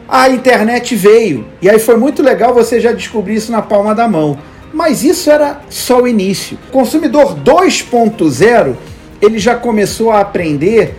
a 0.10 0.28
internet 0.28 0.96
veio. 0.96 1.46
E 1.62 1.70
aí 1.70 1.78
foi 1.78 1.96
muito 1.96 2.24
legal 2.24 2.54
você 2.54 2.80
já 2.80 2.92
descobrir 2.92 3.36
isso 3.36 3.52
na 3.52 3.62
palma 3.62 3.94
da 3.94 4.08
mão. 4.08 4.40
Mas 4.74 5.04
isso 5.04 5.30
era 5.30 5.62
só 5.70 6.02
o 6.02 6.08
início. 6.08 6.58
O 6.70 6.72
consumidor 6.72 7.38
2.0, 7.38 8.76
ele 9.22 9.38
já 9.38 9.56
começou 9.56 10.12
a 10.12 10.22
aprender 10.22 10.96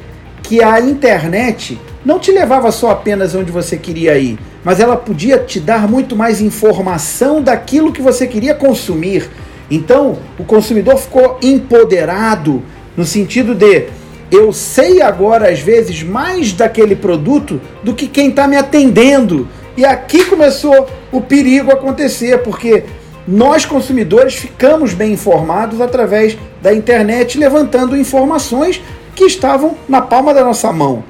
que 0.51 0.61
a 0.61 0.81
internet 0.81 1.81
não 2.05 2.19
te 2.19 2.33
levava 2.33 2.73
só 2.73 2.91
apenas 2.91 3.37
onde 3.37 3.53
você 3.53 3.77
queria 3.77 4.19
ir, 4.19 4.37
mas 4.65 4.81
ela 4.81 4.97
podia 4.97 5.39
te 5.39 5.61
dar 5.61 5.87
muito 5.87 6.17
mais 6.17 6.41
informação 6.41 7.41
daquilo 7.41 7.93
que 7.93 8.03
você 8.03 8.27
queria 8.27 8.53
consumir. 8.53 9.31
Então, 9.71 10.19
o 10.37 10.43
consumidor 10.43 10.97
ficou 10.97 11.39
empoderado 11.41 12.65
no 12.97 13.05
sentido 13.05 13.55
de 13.55 13.87
eu 14.29 14.53
sei 14.53 15.01
agora, 15.01 15.49
às 15.49 15.61
vezes, 15.61 16.03
mais 16.03 16.53
daquele 16.53 16.97
produto 16.97 17.61
do 17.85 17.95
que 17.95 18.09
quem 18.09 18.31
está 18.31 18.49
me 18.49 18.57
atendendo. 18.57 19.47
E 19.77 19.85
aqui 19.85 20.25
começou 20.25 20.89
o 21.13 21.21
perigo 21.21 21.71
acontecer, 21.71 22.39
porque 22.39 22.83
nós 23.29 23.65
consumidores 23.65 24.35
ficamos 24.35 24.95
bem 24.95 25.13
informados 25.13 25.81
através 25.81 26.37
da 26.61 26.75
internet, 26.75 27.39
levantando 27.39 27.97
informações 27.97 28.83
que 29.21 29.27
estavam 29.27 29.77
na 29.87 30.01
palma 30.01 30.33
da 30.33 30.43
nossa 30.43 30.73
mão. 30.73 31.05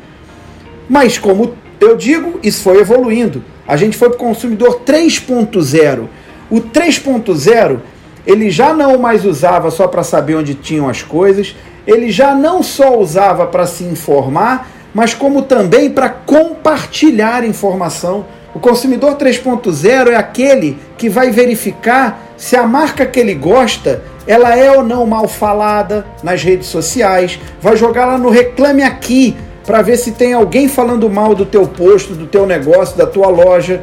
Mas, 0.89 1.17
como 1.17 1.55
eu 1.79 1.97
digo, 1.97 2.41
isso 2.43 2.61
foi 2.61 2.81
evoluindo. 2.81 3.45
A 3.69 3.77
gente 3.77 3.97
foi 3.97 4.09
para 4.09 4.17
o 4.17 4.19
consumidor 4.19 4.81
3.0. 4.85 6.09
O 6.51 6.57
3.0 6.61 7.79
ele 8.27 8.51
já 8.51 8.75
não 8.75 8.99
mais 8.99 9.25
usava 9.25 9.71
só 9.71 9.87
para 9.87 10.03
saber 10.03 10.35
onde 10.35 10.55
tinham 10.55 10.89
as 10.89 11.03
coisas, 11.03 11.55
ele 11.87 12.11
já 12.11 12.35
não 12.35 12.65
só 12.65 12.99
usava 12.99 13.47
para 13.47 13.65
se 13.65 13.85
informar, 13.85 14.69
mas 14.93 15.15
como 15.15 15.43
também 15.43 15.89
para 15.89 16.11
compartilhar 16.11 17.45
informação. 17.45 18.27
O 18.55 18.59
consumidor 18.59 19.17
3.0 19.17 20.09
é 20.09 20.17
aquele 20.17 20.79
que 20.99 21.09
vai 21.09 21.31
verificar 21.31 22.35
se 22.37 22.57
a 22.57 22.67
marca 22.67 23.07
que 23.07 23.21
ele 23.21 23.35
gosta, 23.35 24.03
ela 24.27 24.57
é 24.57 24.73
ou 24.73 24.83
não 24.83 25.07
mal 25.07 25.29
falada 25.29 26.07
nas 26.23 26.43
redes 26.43 26.67
sociais, 26.67 27.39
vai 27.61 27.77
jogar 27.77 28.07
lá 28.07 28.19
no 28.19 28.31
Reclame 28.31 28.83
Aqui 28.83 29.37
para 29.65 29.83
ver 29.83 29.97
se 29.99 30.13
tem 30.13 30.33
alguém 30.33 30.69
falando 30.69 31.09
mal 31.09 31.35
do 31.35 31.47
teu 31.47 31.67
posto, 31.67 32.15
do 32.15 32.27
teu 32.27 32.45
negócio, 32.45 32.97
da 32.97 33.07
tua 33.07 33.29
loja. 33.29 33.83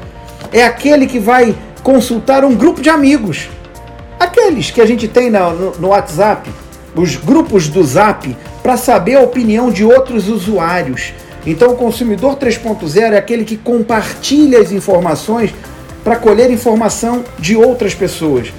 É 0.51 0.65
aquele 0.65 1.07
que 1.07 1.19
vai 1.19 1.55
consultar 1.81 2.43
um 2.43 2.55
grupo 2.55 2.81
de 2.81 2.89
amigos. 2.89 3.49
Aqueles 4.19 4.71
que 4.71 4.81
a 4.81 4.85
gente 4.85 5.07
tem 5.07 5.29
no, 5.29 5.71
no 5.79 5.87
WhatsApp, 5.89 6.49
os 6.95 7.15
grupos 7.15 7.69
do 7.69 7.83
Zap, 7.83 8.35
para 8.61 8.75
saber 8.75 9.15
a 9.15 9.21
opinião 9.21 9.69
de 9.69 9.85
outros 9.85 10.27
usuários. 10.27 11.13
Então, 11.47 11.71
o 11.71 11.75
consumidor 11.77 12.35
3.0 12.35 13.13
é 13.13 13.17
aquele 13.17 13.45
que 13.45 13.55
compartilha 13.55 14.59
as 14.59 14.73
informações 14.73 15.55
para 16.03 16.17
colher 16.17 16.51
informação 16.51 17.23
de 17.39 17.55
outras 17.55 17.95
pessoas, 17.95 18.53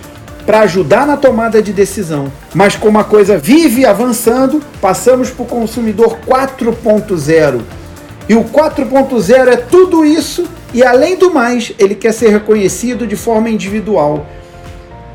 para 0.47 0.61
ajudar 0.61 1.07
na 1.07 1.19
tomada 1.19 1.61
de 1.61 1.71
decisão. 1.71 2.33
Mas 2.55 2.77
como 2.77 2.99
a 2.99 3.05
coisa 3.05 3.37
vive 3.37 3.85
avançando, 3.85 4.63
passamos 4.81 5.29
para 5.29 5.43
o 5.43 5.47
consumidor 5.47 6.17
4.0. 6.27 7.61
E 8.27 8.35
o 8.35 8.45
4.0 8.45 9.49
é 9.49 9.57
tudo 9.57 10.03
isso 10.03 10.47
e, 10.73 10.83
além 10.83 11.17
do 11.17 11.31
mais, 11.31 11.73
ele 11.79 11.95
quer 11.95 12.13
ser 12.13 12.31
reconhecido 12.31 13.07
de 13.07 13.17
forma 13.17 13.51
individual. 13.51 14.27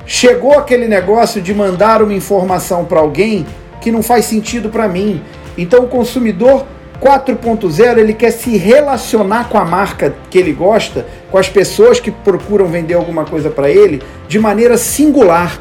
Chegou 0.05 0.59
aquele 0.59 0.87
negócio 0.87 1.41
de 1.41 1.55
mandar 1.55 2.03
uma 2.03 2.13
informação 2.13 2.85
para 2.85 2.99
alguém 2.99 3.47
que 3.81 3.91
não 3.91 4.03
faz 4.03 4.25
sentido 4.25 4.69
para 4.69 4.87
mim. 4.87 5.21
Então 5.57 5.83
o 5.83 5.87
consumidor 5.87 6.65
4.0 7.03 7.97
ele 7.97 8.13
quer 8.13 8.31
se 8.31 8.55
relacionar 8.55 9.49
com 9.49 9.57
a 9.57 9.65
marca 9.65 10.15
que 10.29 10.37
ele 10.37 10.53
gosta, 10.53 11.05
com 11.29 11.37
as 11.37 11.49
pessoas 11.49 11.99
que 11.99 12.09
procuram 12.09 12.67
vender 12.67 12.93
alguma 12.93 13.25
coisa 13.25 13.49
para 13.49 13.69
ele, 13.69 14.01
de 14.27 14.39
maneira 14.39 14.77
singular, 14.77 15.59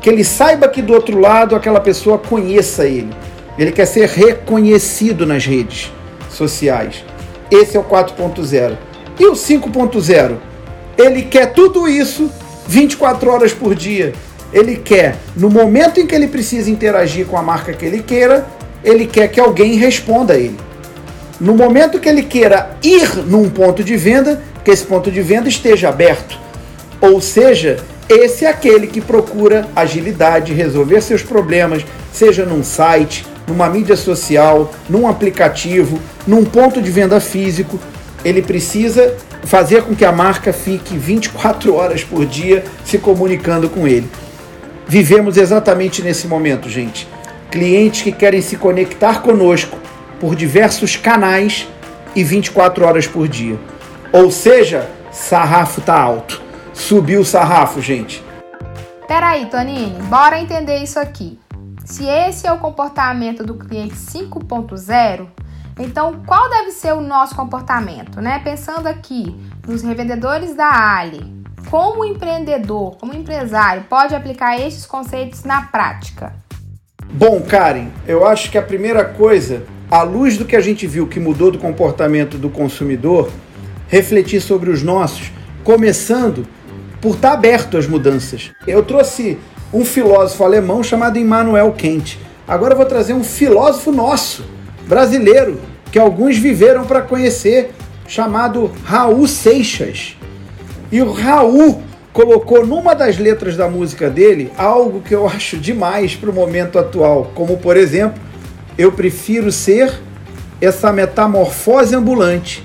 que 0.00 0.10
ele 0.10 0.22
saiba 0.22 0.68
que 0.68 0.82
do 0.82 0.92
outro 0.92 1.18
lado 1.18 1.56
aquela 1.56 1.80
pessoa 1.80 2.18
conheça 2.18 2.84
ele. 2.84 3.10
Ele 3.58 3.72
quer 3.72 3.86
ser 3.86 4.08
reconhecido 4.08 5.24
nas 5.26 5.46
redes 5.46 5.90
sociais. 6.28 7.04
Esse 7.50 7.76
é 7.76 7.80
o 7.80 7.84
4.0. 7.84 8.76
E 9.18 9.26
o 9.26 9.32
5.0? 9.32 10.36
Ele 10.98 11.22
quer 11.22 11.52
tudo 11.52 11.88
isso 11.88 12.30
24 12.66 13.30
horas 13.30 13.52
por 13.52 13.74
dia 13.74 14.12
ele 14.52 14.76
quer, 14.76 15.16
no 15.34 15.48
momento 15.48 15.98
em 15.98 16.06
que 16.06 16.14
ele 16.14 16.28
precisa 16.28 16.70
interagir 16.70 17.26
com 17.26 17.38
a 17.38 17.42
marca 17.42 17.72
que 17.72 17.84
ele 17.84 18.02
queira, 18.02 18.46
ele 18.84 19.06
quer 19.06 19.28
que 19.28 19.40
alguém 19.40 19.76
responda 19.76 20.34
a 20.34 20.36
ele. 20.36 20.58
No 21.42 21.56
momento 21.56 21.98
que 21.98 22.08
ele 22.08 22.22
queira 22.22 22.70
ir 22.84 23.16
num 23.26 23.50
ponto 23.50 23.82
de 23.82 23.96
venda, 23.96 24.40
que 24.64 24.70
esse 24.70 24.86
ponto 24.86 25.10
de 25.10 25.20
venda 25.20 25.48
esteja 25.48 25.88
aberto. 25.88 26.38
Ou 27.00 27.20
seja, 27.20 27.78
esse 28.08 28.44
é 28.44 28.48
aquele 28.48 28.86
que 28.86 29.00
procura 29.00 29.66
agilidade, 29.74 30.54
resolver 30.54 31.00
seus 31.00 31.20
problemas, 31.20 31.84
seja 32.12 32.46
num 32.46 32.62
site, 32.62 33.26
numa 33.48 33.68
mídia 33.68 33.96
social, 33.96 34.70
num 34.88 35.08
aplicativo, 35.08 35.98
num 36.28 36.44
ponto 36.44 36.80
de 36.80 36.92
venda 36.92 37.18
físico. 37.18 37.76
Ele 38.24 38.40
precisa 38.40 39.12
fazer 39.42 39.82
com 39.82 39.96
que 39.96 40.04
a 40.04 40.12
marca 40.12 40.52
fique 40.52 40.96
24 40.96 41.74
horas 41.74 42.04
por 42.04 42.24
dia 42.24 42.62
se 42.84 42.98
comunicando 42.98 43.68
com 43.68 43.88
ele. 43.88 44.08
Vivemos 44.86 45.36
exatamente 45.36 46.02
nesse 46.02 46.28
momento, 46.28 46.70
gente. 46.70 47.08
Clientes 47.50 48.02
que 48.02 48.12
querem 48.12 48.40
se 48.40 48.56
conectar 48.56 49.22
conosco 49.22 49.82
por 50.22 50.36
diversos 50.36 50.94
canais 50.94 51.68
e 52.14 52.22
24 52.22 52.86
horas 52.86 53.08
por 53.08 53.26
dia. 53.26 53.58
Ou 54.12 54.30
seja, 54.30 54.88
sarrafo 55.10 55.80
tá 55.80 56.00
alto. 56.00 56.40
Subiu 56.72 57.22
o 57.22 57.24
sarrafo, 57.24 57.82
gente. 57.82 58.22
Peraí, 59.08 59.46
Tonini, 59.46 60.00
bora 60.02 60.38
entender 60.38 60.78
isso 60.78 61.00
aqui. 61.00 61.40
Se 61.84 62.04
esse 62.06 62.46
é 62.46 62.52
o 62.52 62.58
comportamento 62.58 63.44
do 63.44 63.56
cliente 63.56 63.96
5.0, 63.96 65.26
então 65.80 66.22
qual 66.24 66.48
deve 66.48 66.70
ser 66.70 66.92
o 66.94 67.00
nosso 67.00 67.34
comportamento, 67.34 68.20
né? 68.20 68.38
Pensando 68.44 68.86
aqui 68.86 69.36
nos 69.66 69.82
revendedores 69.82 70.54
da 70.54 70.98
Ali, 70.98 71.34
como 71.68 72.04
empreendedor, 72.04 72.96
como 72.96 73.12
empresário, 73.12 73.86
pode 73.88 74.14
aplicar 74.14 74.56
estes 74.56 74.86
conceitos 74.86 75.42
na 75.42 75.62
prática? 75.62 76.32
Bom, 77.14 77.42
Karen, 77.42 77.88
eu 78.08 78.26
acho 78.26 78.50
que 78.50 78.56
a 78.56 78.62
primeira 78.62 79.04
coisa, 79.04 79.64
à 79.90 80.02
luz 80.02 80.38
do 80.38 80.46
que 80.46 80.56
a 80.56 80.62
gente 80.62 80.86
viu 80.86 81.06
que 81.06 81.20
mudou 81.20 81.50
do 81.50 81.58
comportamento 81.58 82.38
do 82.38 82.48
consumidor, 82.48 83.30
refletir 83.86 84.40
sobre 84.40 84.70
os 84.70 84.82
nossos, 84.82 85.30
começando 85.62 86.46
por 87.02 87.16
estar 87.16 87.32
aberto 87.32 87.76
às 87.76 87.86
mudanças. 87.86 88.50
Eu 88.66 88.82
trouxe 88.82 89.36
um 89.74 89.84
filósofo 89.84 90.42
alemão 90.42 90.82
chamado 90.82 91.18
Immanuel 91.18 91.74
Kant. 91.76 92.18
Agora 92.48 92.72
eu 92.72 92.78
vou 92.78 92.86
trazer 92.86 93.12
um 93.12 93.22
filósofo 93.22 93.92
nosso, 93.92 94.46
brasileiro, 94.86 95.60
que 95.92 95.98
alguns 95.98 96.38
viveram 96.38 96.86
para 96.86 97.02
conhecer, 97.02 97.72
chamado 98.08 98.72
Raul 98.84 99.28
Seixas. 99.28 100.16
E 100.90 101.02
o 101.02 101.12
Raul 101.12 101.82
colocou 102.12 102.66
numa 102.66 102.94
das 102.94 103.18
letras 103.18 103.56
da 103.56 103.68
música 103.68 104.10
dele 104.10 104.52
algo 104.56 105.00
que 105.00 105.14
eu 105.14 105.26
acho 105.26 105.56
demais 105.56 106.14
para 106.14 106.30
o 106.30 106.34
momento 106.34 106.78
atual, 106.78 107.30
como 107.34 107.56
por 107.56 107.76
exemplo, 107.76 108.20
eu 108.76 108.92
prefiro 108.92 109.50
ser 109.50 110.00
essa 110.60 110.92
metamorfose 110.92 111.94
ambulante 111.94 112.64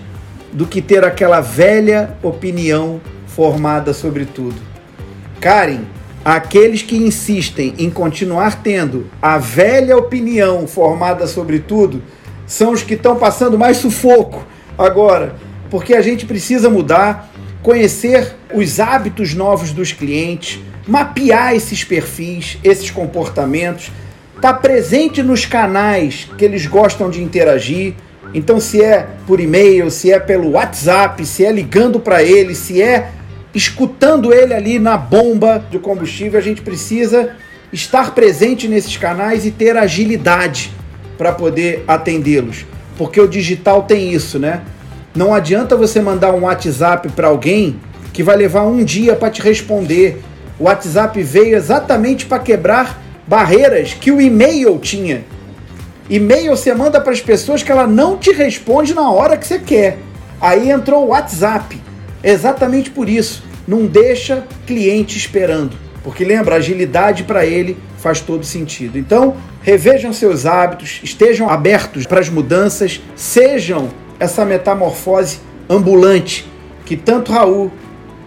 do 0.52 0.66
que 0.66 0.82
ter 0.82 1.04
aquela 1.04 1.42
velha 1.42 2.18
opinião 2.22 3.02
formada 3.26 3.94
sobre 3.94 4.26
tudo. 4.26 4.56
Karen, 5.40 5.82
aqueles 6.24 6.82
que 6.82 6.98
insistem 6.98 7.74
em 7.78 7.90
continuar 7.90 8.62
tendo 8.62 9.08
a 9.22 9.38
velha 9.38 9.96
opinião 9.96 10.68
formada 10.68 11.28
sobre 11.28 11.60
tudo 11.60 12.02
são 12.46 12.72
os 12.72 12.82
que 12.82 12.96
estão 12.96 13.16
passando 13.16 13.58
mais 13.58 13.78
sufoco 13.78 14.46
agora, 14.78 15.36
porque 15.70 15.94
a 15.94 16.02
gente 16.02 16.26
precisa 16.26 16.70
mudar 16.70 17.32
conhecer 17.68 18.34
os 18.54 18.80
hábitos 18.80 19.34
novos 19.34 19.74
dos 19.74 19.92
clientes, 19.92 20.58
mapear 20.88 21.54
esses 21.54 21.84
perfis, 21.84 22.58
esses 22.64 22.90
comportamentos, 22.90 23.92
estar 24.38 24.54
tá 24.54 24.58
presente 24.58 25.22
nos 25.22 25.46
canais 25.46 26.30
que 26.38 26.46
eles 26.46 26.66
gostam 26.66 27.10
de 27.10 27.22
interagir. 27.22 27.94
Então, 28.34 28.62
se 28.62 28.82
é 28.82 29.06
por 29.28 29.42
e-mail, 29.42 29.92
se 29.92 30.14
é 30.14 30.18
pelo 30.18 30.52
WhatsApp, 30.52 31.26
se 31.26 31.44
é 31.44 31.52
ligando 31.52 32.00
para 32.00 32.24
ele, 32.24 32.56
se 32.56 32.82
é 32.82 33.12
escutando 33.54 34.34
ele 34.34 34.54
ali 34.54 34.80
na 34.80 34.96
bomba 34.96 35.62
de 35.70 35.78
combustível, 35.78 36.40
a 36.40 36.44
gente 36.44 36.62
precisa 36.62 37.36
estar 37.74 38.16
presente 38.16 38.66
nesses 38.70 38.96
canais 38.96 39.46
e 39.46 39.52
ter 39.52 39.76
agilidade 39.76 40.72
para 41.18 41.34
poder 41.34 41.84
atendê-los. 41.86 42.66
Porque 42.98 43.20
o 43.20 43.28
digital 43.28 43.84
tem 43.84 44.14
isso, 44.14 44.40
né? 44.40 44.62
Não 45.16 45.34
adianta 45.34 45.76
você 45.76 46.02
mandar 46.02 46.34
um 46.34 46.42
WhatsApp 46.42 47.10
para 47.10 47.28
alguém 47.28 47.80
que 48.14 48.24
vai 48.24 48.36
levar 48.36 48.64
um 48.64 48.84
dia 48.84 49.16
para 49.16 49.30
te 49.30 49.42
responder. 49.42 50.22
O 50.60 50.64
WhatsApp 50.64 51.22
veio 51.22 51.56
exatamente 51.56 52.26
para 52.26 52.40
quebrar 52.40 53.02
barreiras 53.28 53.94
que 53.94 54.12
o 54.12 54.22
e-mail 54.22 54.78
tinha. 54.80 55.24
E-mail 56.10 56.56
você 56.56 56.74
manda 56.74 57.02
para 57.02 57.12
as 57.12 57.22
pessoas 57.22 57.62
que 57.62 57.72
ela 57.72 57.86
não 57.86 58.18
te 58.18 58.32
responde 58.32 58.94
na 58.94 59.12
hora 59.12 59.38
que 59.38 59.46
você 59.46 59.60
quer. 59.60 59.98
Aí 60.40 60.70
entrou 60.70 61.06
o 61.06 61.08
WhatsApp. 61.10 61.82
Exatamente 62.24 62.90
por 62.90 63.10
isso. 63.10 63.44
Não 63.68 63.86
deixa 63.86 64.44
cliente 64.66 65.18
esperando. 65.18 65.76
Porque 66.04 66.24
lembra, 66.24 66.56
agilidade 66.56 67.24
para 67.24 67.46
ele 67.46 67.78
faz 67.98 68.22
todo 68.22 68.46
sentido. 68.46 68.98
Então, 68.98 69.36
revejam 69.62 70.14
seus 70.14 70.46
hábitos, 70.46 71.02
estejam 71.04 71.50
abertos 71.50 72.06
para 72.06 72.22
as 72.22 72.30
mudanças, 72.30 73.02
sejam 73.16 73.90
essa 74.20 74.46
metamorfose 74.46 75.40
ambulante 75.70 76.48
que 76.86 76.96
tanto 76.96 77.32
Raul 77.32 77.72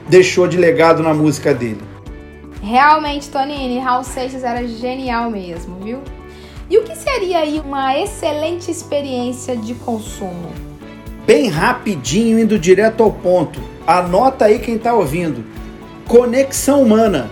deixou 0.09 0.46
de 0.46 0.57
legado 0.57 1.03
na 1.03 1.14
música 1.14 1.55
dele. 1.55 1.81
Realmente, 2.62 3.31
Tonini, 3.31 3.79
Raul 3.79 4.05
Seixas 4.05 4.44
era 4.44 4.66
genial 4.66 5.31
mesmo, 5.31 5.76
viu? 5.83 6.00
E 6.68 6.76
o 6.76 6.83
que 6.83 6.94
seria 6.94 7.38
aí 7.38 7.61
uma 7.64 7.98
excelente 7.98 8.70
experiência 8.70 9.57
de 9.57 9.74
consumo? 9.74 10.53
Bem 11.26 11.48
rapidinho, 11.48 12.38
indo 12.38 12.59
direto 12.59 13.03
ao 13.03 13.11
ponto. 13.11 13.61
Anota 13.87 14.44
aí 14.44 14.59
quem 14.59 14.76
está 14.76 14.92
ouvindo. 14.94 15.44
Conexão 16.07 16.83
humana. 16.83 17.31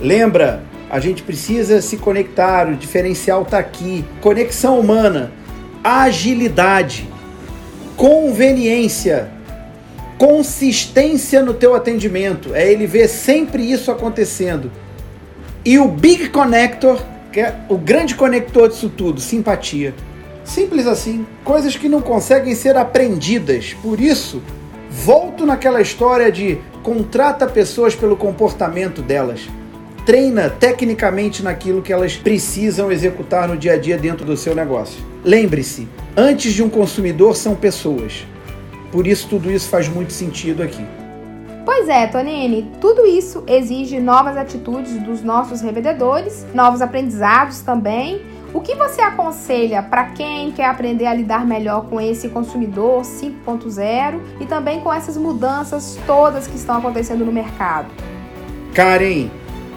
Lembra, 0.00 0.64
a 0.90 1.00
gente 1.00 1.22
precisa 1.22 1.80
se 1.80 1.96
conectar, 1.96 2.68
o 2.68 2.76
diferencial 2.76 3.42
está 3.42 3.58
aqui. 3.58 4.04
Conexão 4.20 4.78
humana, 4.78 5.32
agilidade, 5.82 7.08
conveniência, 7.96 9.30
consistência 10.18 11.42
no 11.42 11.54
teu 11.54 11.74
atendimento. 11.74 12.54
É 12.54 12.70
ele 12.70 12.86
ver 12.86 13.08
sempre 13.08 13.70
isso 13.70 13.90
acontecendo. 13.90 14.70
E 15.64 15.78
o 15.78 15.88
Big 15.88 16.28
Connector, 16.28 17.00
que 17.32 17.40
é 17.40 17.54
o 17.68 17.78
grande 17.78 18.14
conector 18.14 18.68
disso 18.68 18.88
tudo, 18.88 19.20
simpatia. 19.20 19.94
Simples 20.44 20.86
assim, 20.86 21.26
coisas 21.44 21.76
que 21.76 21.88
não 21.88 22.00
conseguem 22.00 22.54
ser 22.54 22.76
aprendidas. 22.76 23.74
Por 23.80 24.00
isso, 24.00 24.42
volto 24.90 25.46
naquela 25.46 25.80
história 25.80 26.32
de 26.32 26.58
contrata 26.82 27.46
pessoas 27.46 27.94
pelo 27.94 28.16
comportamento 28.16 29.00
delas. 29.00 29.48
Treina 30.04 30.50
tecnicamente 30.50 31.44
naquilo 31.44 31.80
que 31.80 31.92
elas 31.92 32.16
precisam 32.16 32.90
executar 32.90 33.46
no 33.46 33.56
dia 33.56 33.74
a 33.74 33.78
dia 33.78 33.96
dentro 33.96 34.26
do 34.26 34.36
seu 34.36 34.52
negócio. 34.52 35.00
Lembre-se, 35.24 35.86
antes 36.16 36.52
de 36.52 36.62
um 36.62 36.68
consumidor 36.68 37.36
são 37.36 37.54
pessoas. 37.54 38.26
Por 38.90 39.06
isso 39.06 39.28
tudo 39.28 39.50
isso 39.50 39.68
faz 39.68 39.88
muito 39.88 40.12
sentido 40.12 40.62
aqui. 40.62 40.84
Pois 41.64 41.88
é, 41.88 42.08
Tonini, 42.08 42.68
tudo 42.80 43.06
isso 43.06 43.44
exige 43.46 44.00
novas 44.00 44.36
atitudes 44.36 44.98
dos 44.98 45.22
nossos 45.22 45.60
revendedores, 45.60 46.44
novos 46.52 46.82
aprendizados 46.82 47.60
também. 47.60 48.20
O 48.52 48.60
que 48.60 48.74
você 48.74 49.00
aconselha 49.00 49.82
para 49.82 50.06
quem 50.06 50.50
quer 50.50 50.66
aprender 50.66 51.06
a 51.06 51.14
lidar 51.14 51.46
melhor 51.46 51.86
com 51.88 52.00
esse 52.00 52.28
consumidor 52.28 53.02
5.0 53.02 54.20
e 54.40 54.46
também 54.46 54.80
com 54.80 54.92
essas 54.92 55.16
mudanças 55.16 55.96
todas 56.06 56.48
que 56.48 56.56
estão 56.56 56.78
acontecendo 56.78 57.24
no 57.24 57.32
mercado? 57.32 57.86
Karen, 58.74 59.30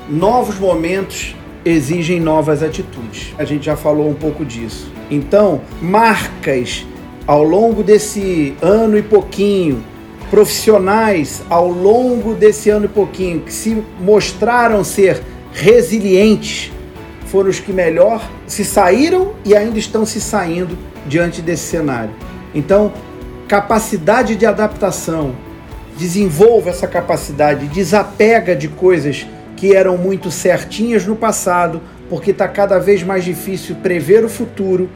novos 0.10 0.60
momentos 0.60 1.36
exigem 1.64 2.20
novas 2.20 2.62
atitudes. 2.62 3.34
A 3.38 3.46
gente 3.46 3.66
já 3.66 3.76
falou 3.76 4.10
um 4.10 4.14
pouco 4.14 4.46
disso. 4.46 4.92
Então, 5.10 5.62
marcas 5.82 6.86
ao 7.26 7.44
longo 7.44 7.84
desse 7.84 8.56
ano 8.62 8.98
e 8.98 9.02
pouquinho 9.02 9.84
profissionais 10.30 11.44
ao 11.50 11.68
longo 11.68 12.34
desse 12.34 12.70
ano 12.70 12.86
e 12.86 12.90
pouquinho 12.90 13.42
que 13.42 13.54
se 13.54 13.84
mostraram 14.00 14.84
ser 14.84 15.22
resilientes 15.54 16.72
foram 17.28 17.50
os 17.50 17.60
que 17.60 17.72
melhor 17.72 18.28
se 18.48 18.64
saíram 18.64 19.34
e 19.44 19.56
ainda 19.56 19.78
estão 19.80 20.06
se 20.06 20.22
saindo 20.22 20.78
diante 21.06 21.42
desse 21.42 21.64
cenário. 21.64 22.12
Então, 22.54 22.94
capacidade 23.48 24.36
de 24.36 24.46
adaptação, 24.46 25.36
desenvolva 25.98 26.70
essa 26.70 26.88
capacidade, 26.88 27.68
desapega 27.68 28.56
de 28.56 28.68
coisas 28.68 29.26
que 29.66 29.76
eram 29.76 29.98
muito 29.98 30.30
certinhas 30.30 31.08
no 31.08 31.16
passado, 31.16 31.82
porque 32.08 32.30
está 32.30 32.48
cada 32.48 32.78
vez 32.78 33.02
mais 33.02 33.24
difícil 33.24 33.76
prever 33.78 34.24
o 34.24 34.30
futuro 34.30 34.88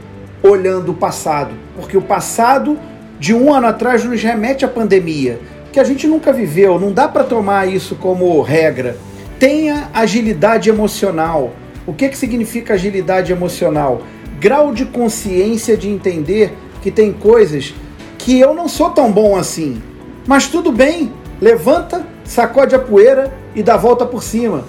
olhando 0.43 0.91
o 0.91 0.93
passado, 0.93 1.55
porque 1.75 1.97
o 1.97 2.01
passado 2.03 2.77
de 3.19 3.33
um 3.33 3.51
ano 3.51 3.65
atrás 3.65 4.03
nos 4.05 4.21
remete 4.21 4.63
à 4.63 4.67
pandemia, 4.67 5.39
que 5.71 5.79
a 5.79 5.83
gente 5.83 6.05
nunca 6.05 6.31
viveu, 6.31 6.79
não 6.79 6.91
dá 6.91 7.07
para 7.07 7.23
tomar 7.23 7.67
isso 7.67 7.95
como 7.95 8.39
regra. 8.43 8.95
Tenha 9.39 9.89
agilidade 9.91 10.69
emocional. 10.69 11.51
O 11.87 11.91
que, 11.91 12.07
que 12.07 12.17
significa 12.17 12.75
agilidade 12.75 13.31
emocional? 13.31 14.03
Grau 14.39 14.71
de 14.71 14.85
consciência 14.85 15.75
de 15.75 15.89
entender 15.89 16.55
que 16.79 16.91
tem 16.91 17.11
coisas 17.11 17.73
que 18.19 18.39
eu 18.39 18.53
não 18.53 18.69
sou 18.69 18.91
tão 18.91 19.11
bom 19.11 19.35
assim. 19.35 19.81
Mas 20.27 20.45
tudo 20.47 20.71
bem, 20.71 21.11
levanta, 21.41 22.05
sacode 22.23 22.75
a 22.75 22.79
poeira 22.79 23.33
e 23.55 23.69
a 23.69 23.77
volta 23.77 24.05
por 24.05 24.23
cima. 24.23 24.65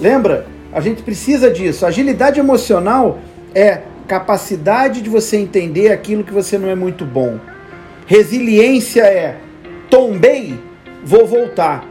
Lembra? 0.00 0.46
A 0.72 0.80
gente 0.80 1.02
precisa 1.02 1.50
disso. 1.50 1.86
Agilidade 1.86 2.40
emocional 2.40 3.18
é 3.54 3.82
capacidade 4.08 5.00
de 5.00 5.08
você 5.08 5.36
entender 5.36 5.92
aquilo 5.92 6.24
que 6.24 6.32
você 6.32 6.58
não 6.58 6.68
é 6.68 6.74
muito 6.74 7.04
bom. 7.04 7.38
Resiliência 8.06 9.02
é 9.02 9.38
tombei, 9.88 10.58
vou 11.04 11.26
voltar. 11.26 11.84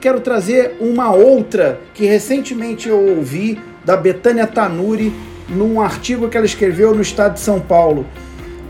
Quero 0.00 0.20
trazer 0.20 0.76
uma 0.80 1.12
outra 1.12 1.80
que 1.94 2.04
recentemente 2.04 2.88
eu 2.88 3.16
ouvi 3.16 3.58
da 3.84 3.96
Betânia 3.96 4.46
Tanuri 4.46 5.12
num 5.48 5.80
artigo 5.80 6.28
que 6.28 6.36
ela 6.36 6.46
escreveu 6.46 6.94
no 6.94 7.00
estado 7.00 7.34
de 7.34 7.40
São 7.40 7.58
Paulo. 7.58 8.06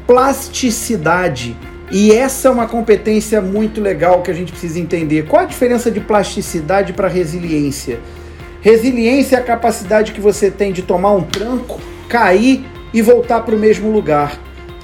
Plasticidade. 0.07 1.57
E 1.91 2.13
essa 2.13 2.49
é 2.49 2.51
uma 2.51 2.67
competência 2.67 3.41
muito 3.41 3.81
legal 3.81 4.23
que 4.23 4.31
a 4.31 4.35
gente 4.35 4.53
precisa 4.53 4.81
entender. 4.81 5.27
Qual 5.27 5.43
a 5.43 5.47
diferença 5.47 5.91
de 5.91 6.01
plasticidade 6.01 6.93
para 6.93 7.09
resiliência? 7.09 8.01
Resiliência 8.61 9.37
é 9.37 9.39
a 9.39 9.45
capacidade 9.45 10.13
que 10.13 10.21
você 10.21 10.51
tem 10.51 10.73
de 10.73 10.83
tomar 10.83 11.13
um 11.13 11.23
tranco, 11.23 11.81
cair 12.09 12.65
e 12.93 13.01
voltar 13.01 13.41
para 13.41 13.55
o 13.55 13.59
mesmo 13.59 13.91
lugar. 13.91 14.39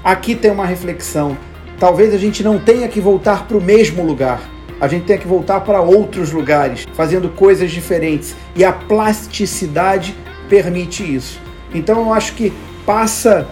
Aqui 0.04 0.34
tem 0.34 0.50
uma 0.50 0.66
reflexão 0.66 1.36
talvez 1.82 2.14
a 2.14 2.16
gente 2.16 2.44
não 2.44 2.60
tenha 2.60 2.86
que 2.86 3.00
voltar 3.00 3.44
para 3.48 3.56
o 3.56 3.60
mesmo 3.60 4.04
lugar. 4.04 4.40
A 4.80 4.86
gente 4.86 5.04
tenha 5.04 5.18
que 5.18 5.26
voltar 5.26 5.62
para 5.62 5.80
outros 5.80 6.30
lugares, 6.30 6.86
fazendo 6.94 7.28
coisas 7.28 7.72
diferentes. 7.72 8.36
E 8.54 8.64
a 8.64 8.72
plasticidade 8.72 10.14
permite 10.48 11.02
isso. 11.02 11.40
Então 11.74 11.98
eu 12.02 12.14
acho 12.14 12.34
que 12.34 12.52
passa 12.86 13.48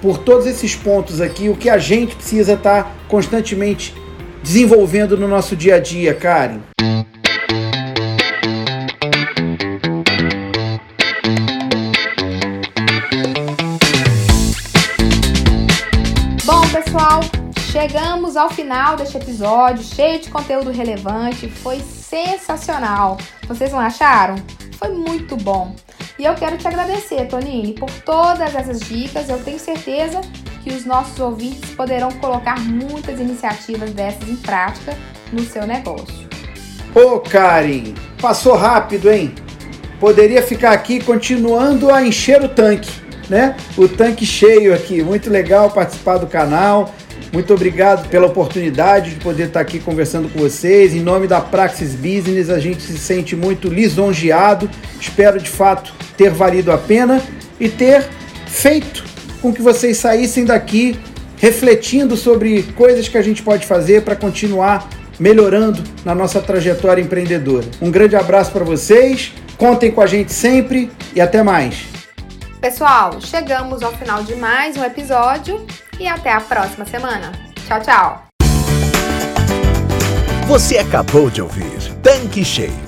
por 0.00 0.18
todos 0.18 0.46
esses 0.46 0.74
pontos 0.74 1.20
aqui 1.20 1.48
o 1.48 1.56
que 1.56 1.68
a 1.68 1.78
gente 1.78 2.14
precisa 2.14 2.54
estar 2.54 2.84
tá 2.84 2.90
constantemente 3.08 3.94
desenvolvendo 4.42 5.16
no 5.16 5.26
nosso 5.28 5.56
dia 5.56 5.76
a 5.76 5.78
dia, 5.80 6.14
Karen. 6.14 6.60
Bom, 16.44 16.62
pessoal, 16.72 17.20
Chegamos 17.78 18.34
ao 18.34 18.50
final 18.50 18.96
deste 18.96 19.18
episódio, 19.18 19.84
cheio 19.84 20.18
de 20.18 20.30
conteúdo 20.30 20.70
relevante, 20.72 21.48
foi 21.48 21.78
sensacional. 21.80 23.18
Vocês 23.46 23.70
não 23.70 23.78
acharam? 23.78 24.36
Foi 24.72 24.88
muito 24.88 25.36
bom. 25.36 25.76
E 26.18 26.24
eu 26.24 26.34
quero 26.34 26.58
te 26.58 26.66
agradecer, 26.66 27.26
Tonini, 27.26 27.74
por 27.74 27.88
todas 28.04 28.52
essas 28.52 28.80
dicas. 28.80 29.28
Eu 29.28 29.38
tenho 29.38 29.58
certeza 29.58 30.20
que 30.64 30.70
os 30.70 30.84
nossos 30.84 31.20
ouvintes 31.20 31.70
poderão 31.70 32.10
colocar 32.10 32.58
muitas 32.58 33.20
iniciativas 33.20 33.92
dessas 33.92 34.28
em 34.28 34.34
prática 34.34 34.96
no 35.32 35.44
seu 35.44 35.64
negócio. 35.64 36.28
Ô, 36.92 37.20
Karen, 37.20 37.94
passou 38.20 38.56
rápido, 38.56 39.08
hein? 39.08 39.32
Poderia 40.00 40.42
ficar 40.42 40.72
aqui 40.72 41.00
continuando 41.00 41.88
a 41.92 42.04
encher 42.04 42.42
o 42.42 42.48
tanque, 42.48 42.90
né? 43.28 43.56
O 43.76 43.86
tanque 43.86 44.26
cheio 44.26 44.74
aqui. 44.74 45.00
Muito 45.04 45.30
legal 45.30 45.70
participar 45.70 46.18
do 46.18 46.26
canal. 46.26 46.92
Muito 47.32 47.52
obrigado 47.54 48.08
pela 48.08 48.26
oportunidade 48.26 49.10
de 49.10 49.20
poder 49.20 49.48
estar 49.48 49.60
aqui 49.60 49.78
conversando 49.78 50.28
com 50.28 50.40
vocês. 50.40 50.94
Em 50.94 51.00
nome 51.00 51.28
da 51.28 51.40
Praxis 51.40 51.94
Business, 51.94 52.50
a 52.50 52.58
gente 52.58 52.82
se 52.82 52.98
sente 52.98 53.36
muito 53.36 53.68
lisonjeado. 53.68 54.68
Espero 54.98 55.38
de 55.38 55.50
fato 55.50 55.97
ter 56.18 56.30
valido 56.30 56.70
a 56.70 56.76
pena 56.76 57.22
e 57.58 57.68
ter 57.68 58.06
feito 58.46 59.04
com 59.40 59.54
que 59.54 59.62
vocês 59.62 59.96
saíssem 59.96 60.44
daqui 60.44 60.98
refletindo 61.36 62.16
sobre 62.16 62.64
coisas 62.74 63.08
que 63.08 63.16
a 63.16 63.22
gente 63.22 63.42
pode 63.42 63.64
fazer 63.64 64.02
para 64.02 64.16
continuar 64.16 64.88
melhorando 65.18 65.82
na 66.04 66.14
nossa 66.14 66.40
trajetória 66.40 67.00
empreendedora. 67.00 67.64
Um 67.80 67.90
grande 67.90 68.16
abraço 68.16 68.50
para 68.50 68.64
vocês, 68.64 69.32
contem 69.56 69.90
com 69.90 70.00
a 70.00 70.06
gente 70.06 70.32
sempre 70.32 70.90
e 71.14 71.20
até 71.20 71.42
mais. 71.42 71.86
Pessoal, 72.60 73.20
chegamos 73.20 73.82
ao 73.82 73.92
final 73.92 74.24
de 74.24 74.34
mais 74.34 74.76
um 74.76 74.84
episódio 74.84 75.64
e 75.98 76.08
até 76.08 76.32
a 76.32 76.40
próxima 76.40 76.84
semana. 76.84 77.32
Tchau, 77.66 77.80
tchau! 77.80 78.24
Você 80.48 80.78
acabou 80.78 81.30
de 81.30 81.42
ouvir 81.42 81.78
Tanque 82.02 82.44
Cheio, 82.44 82.87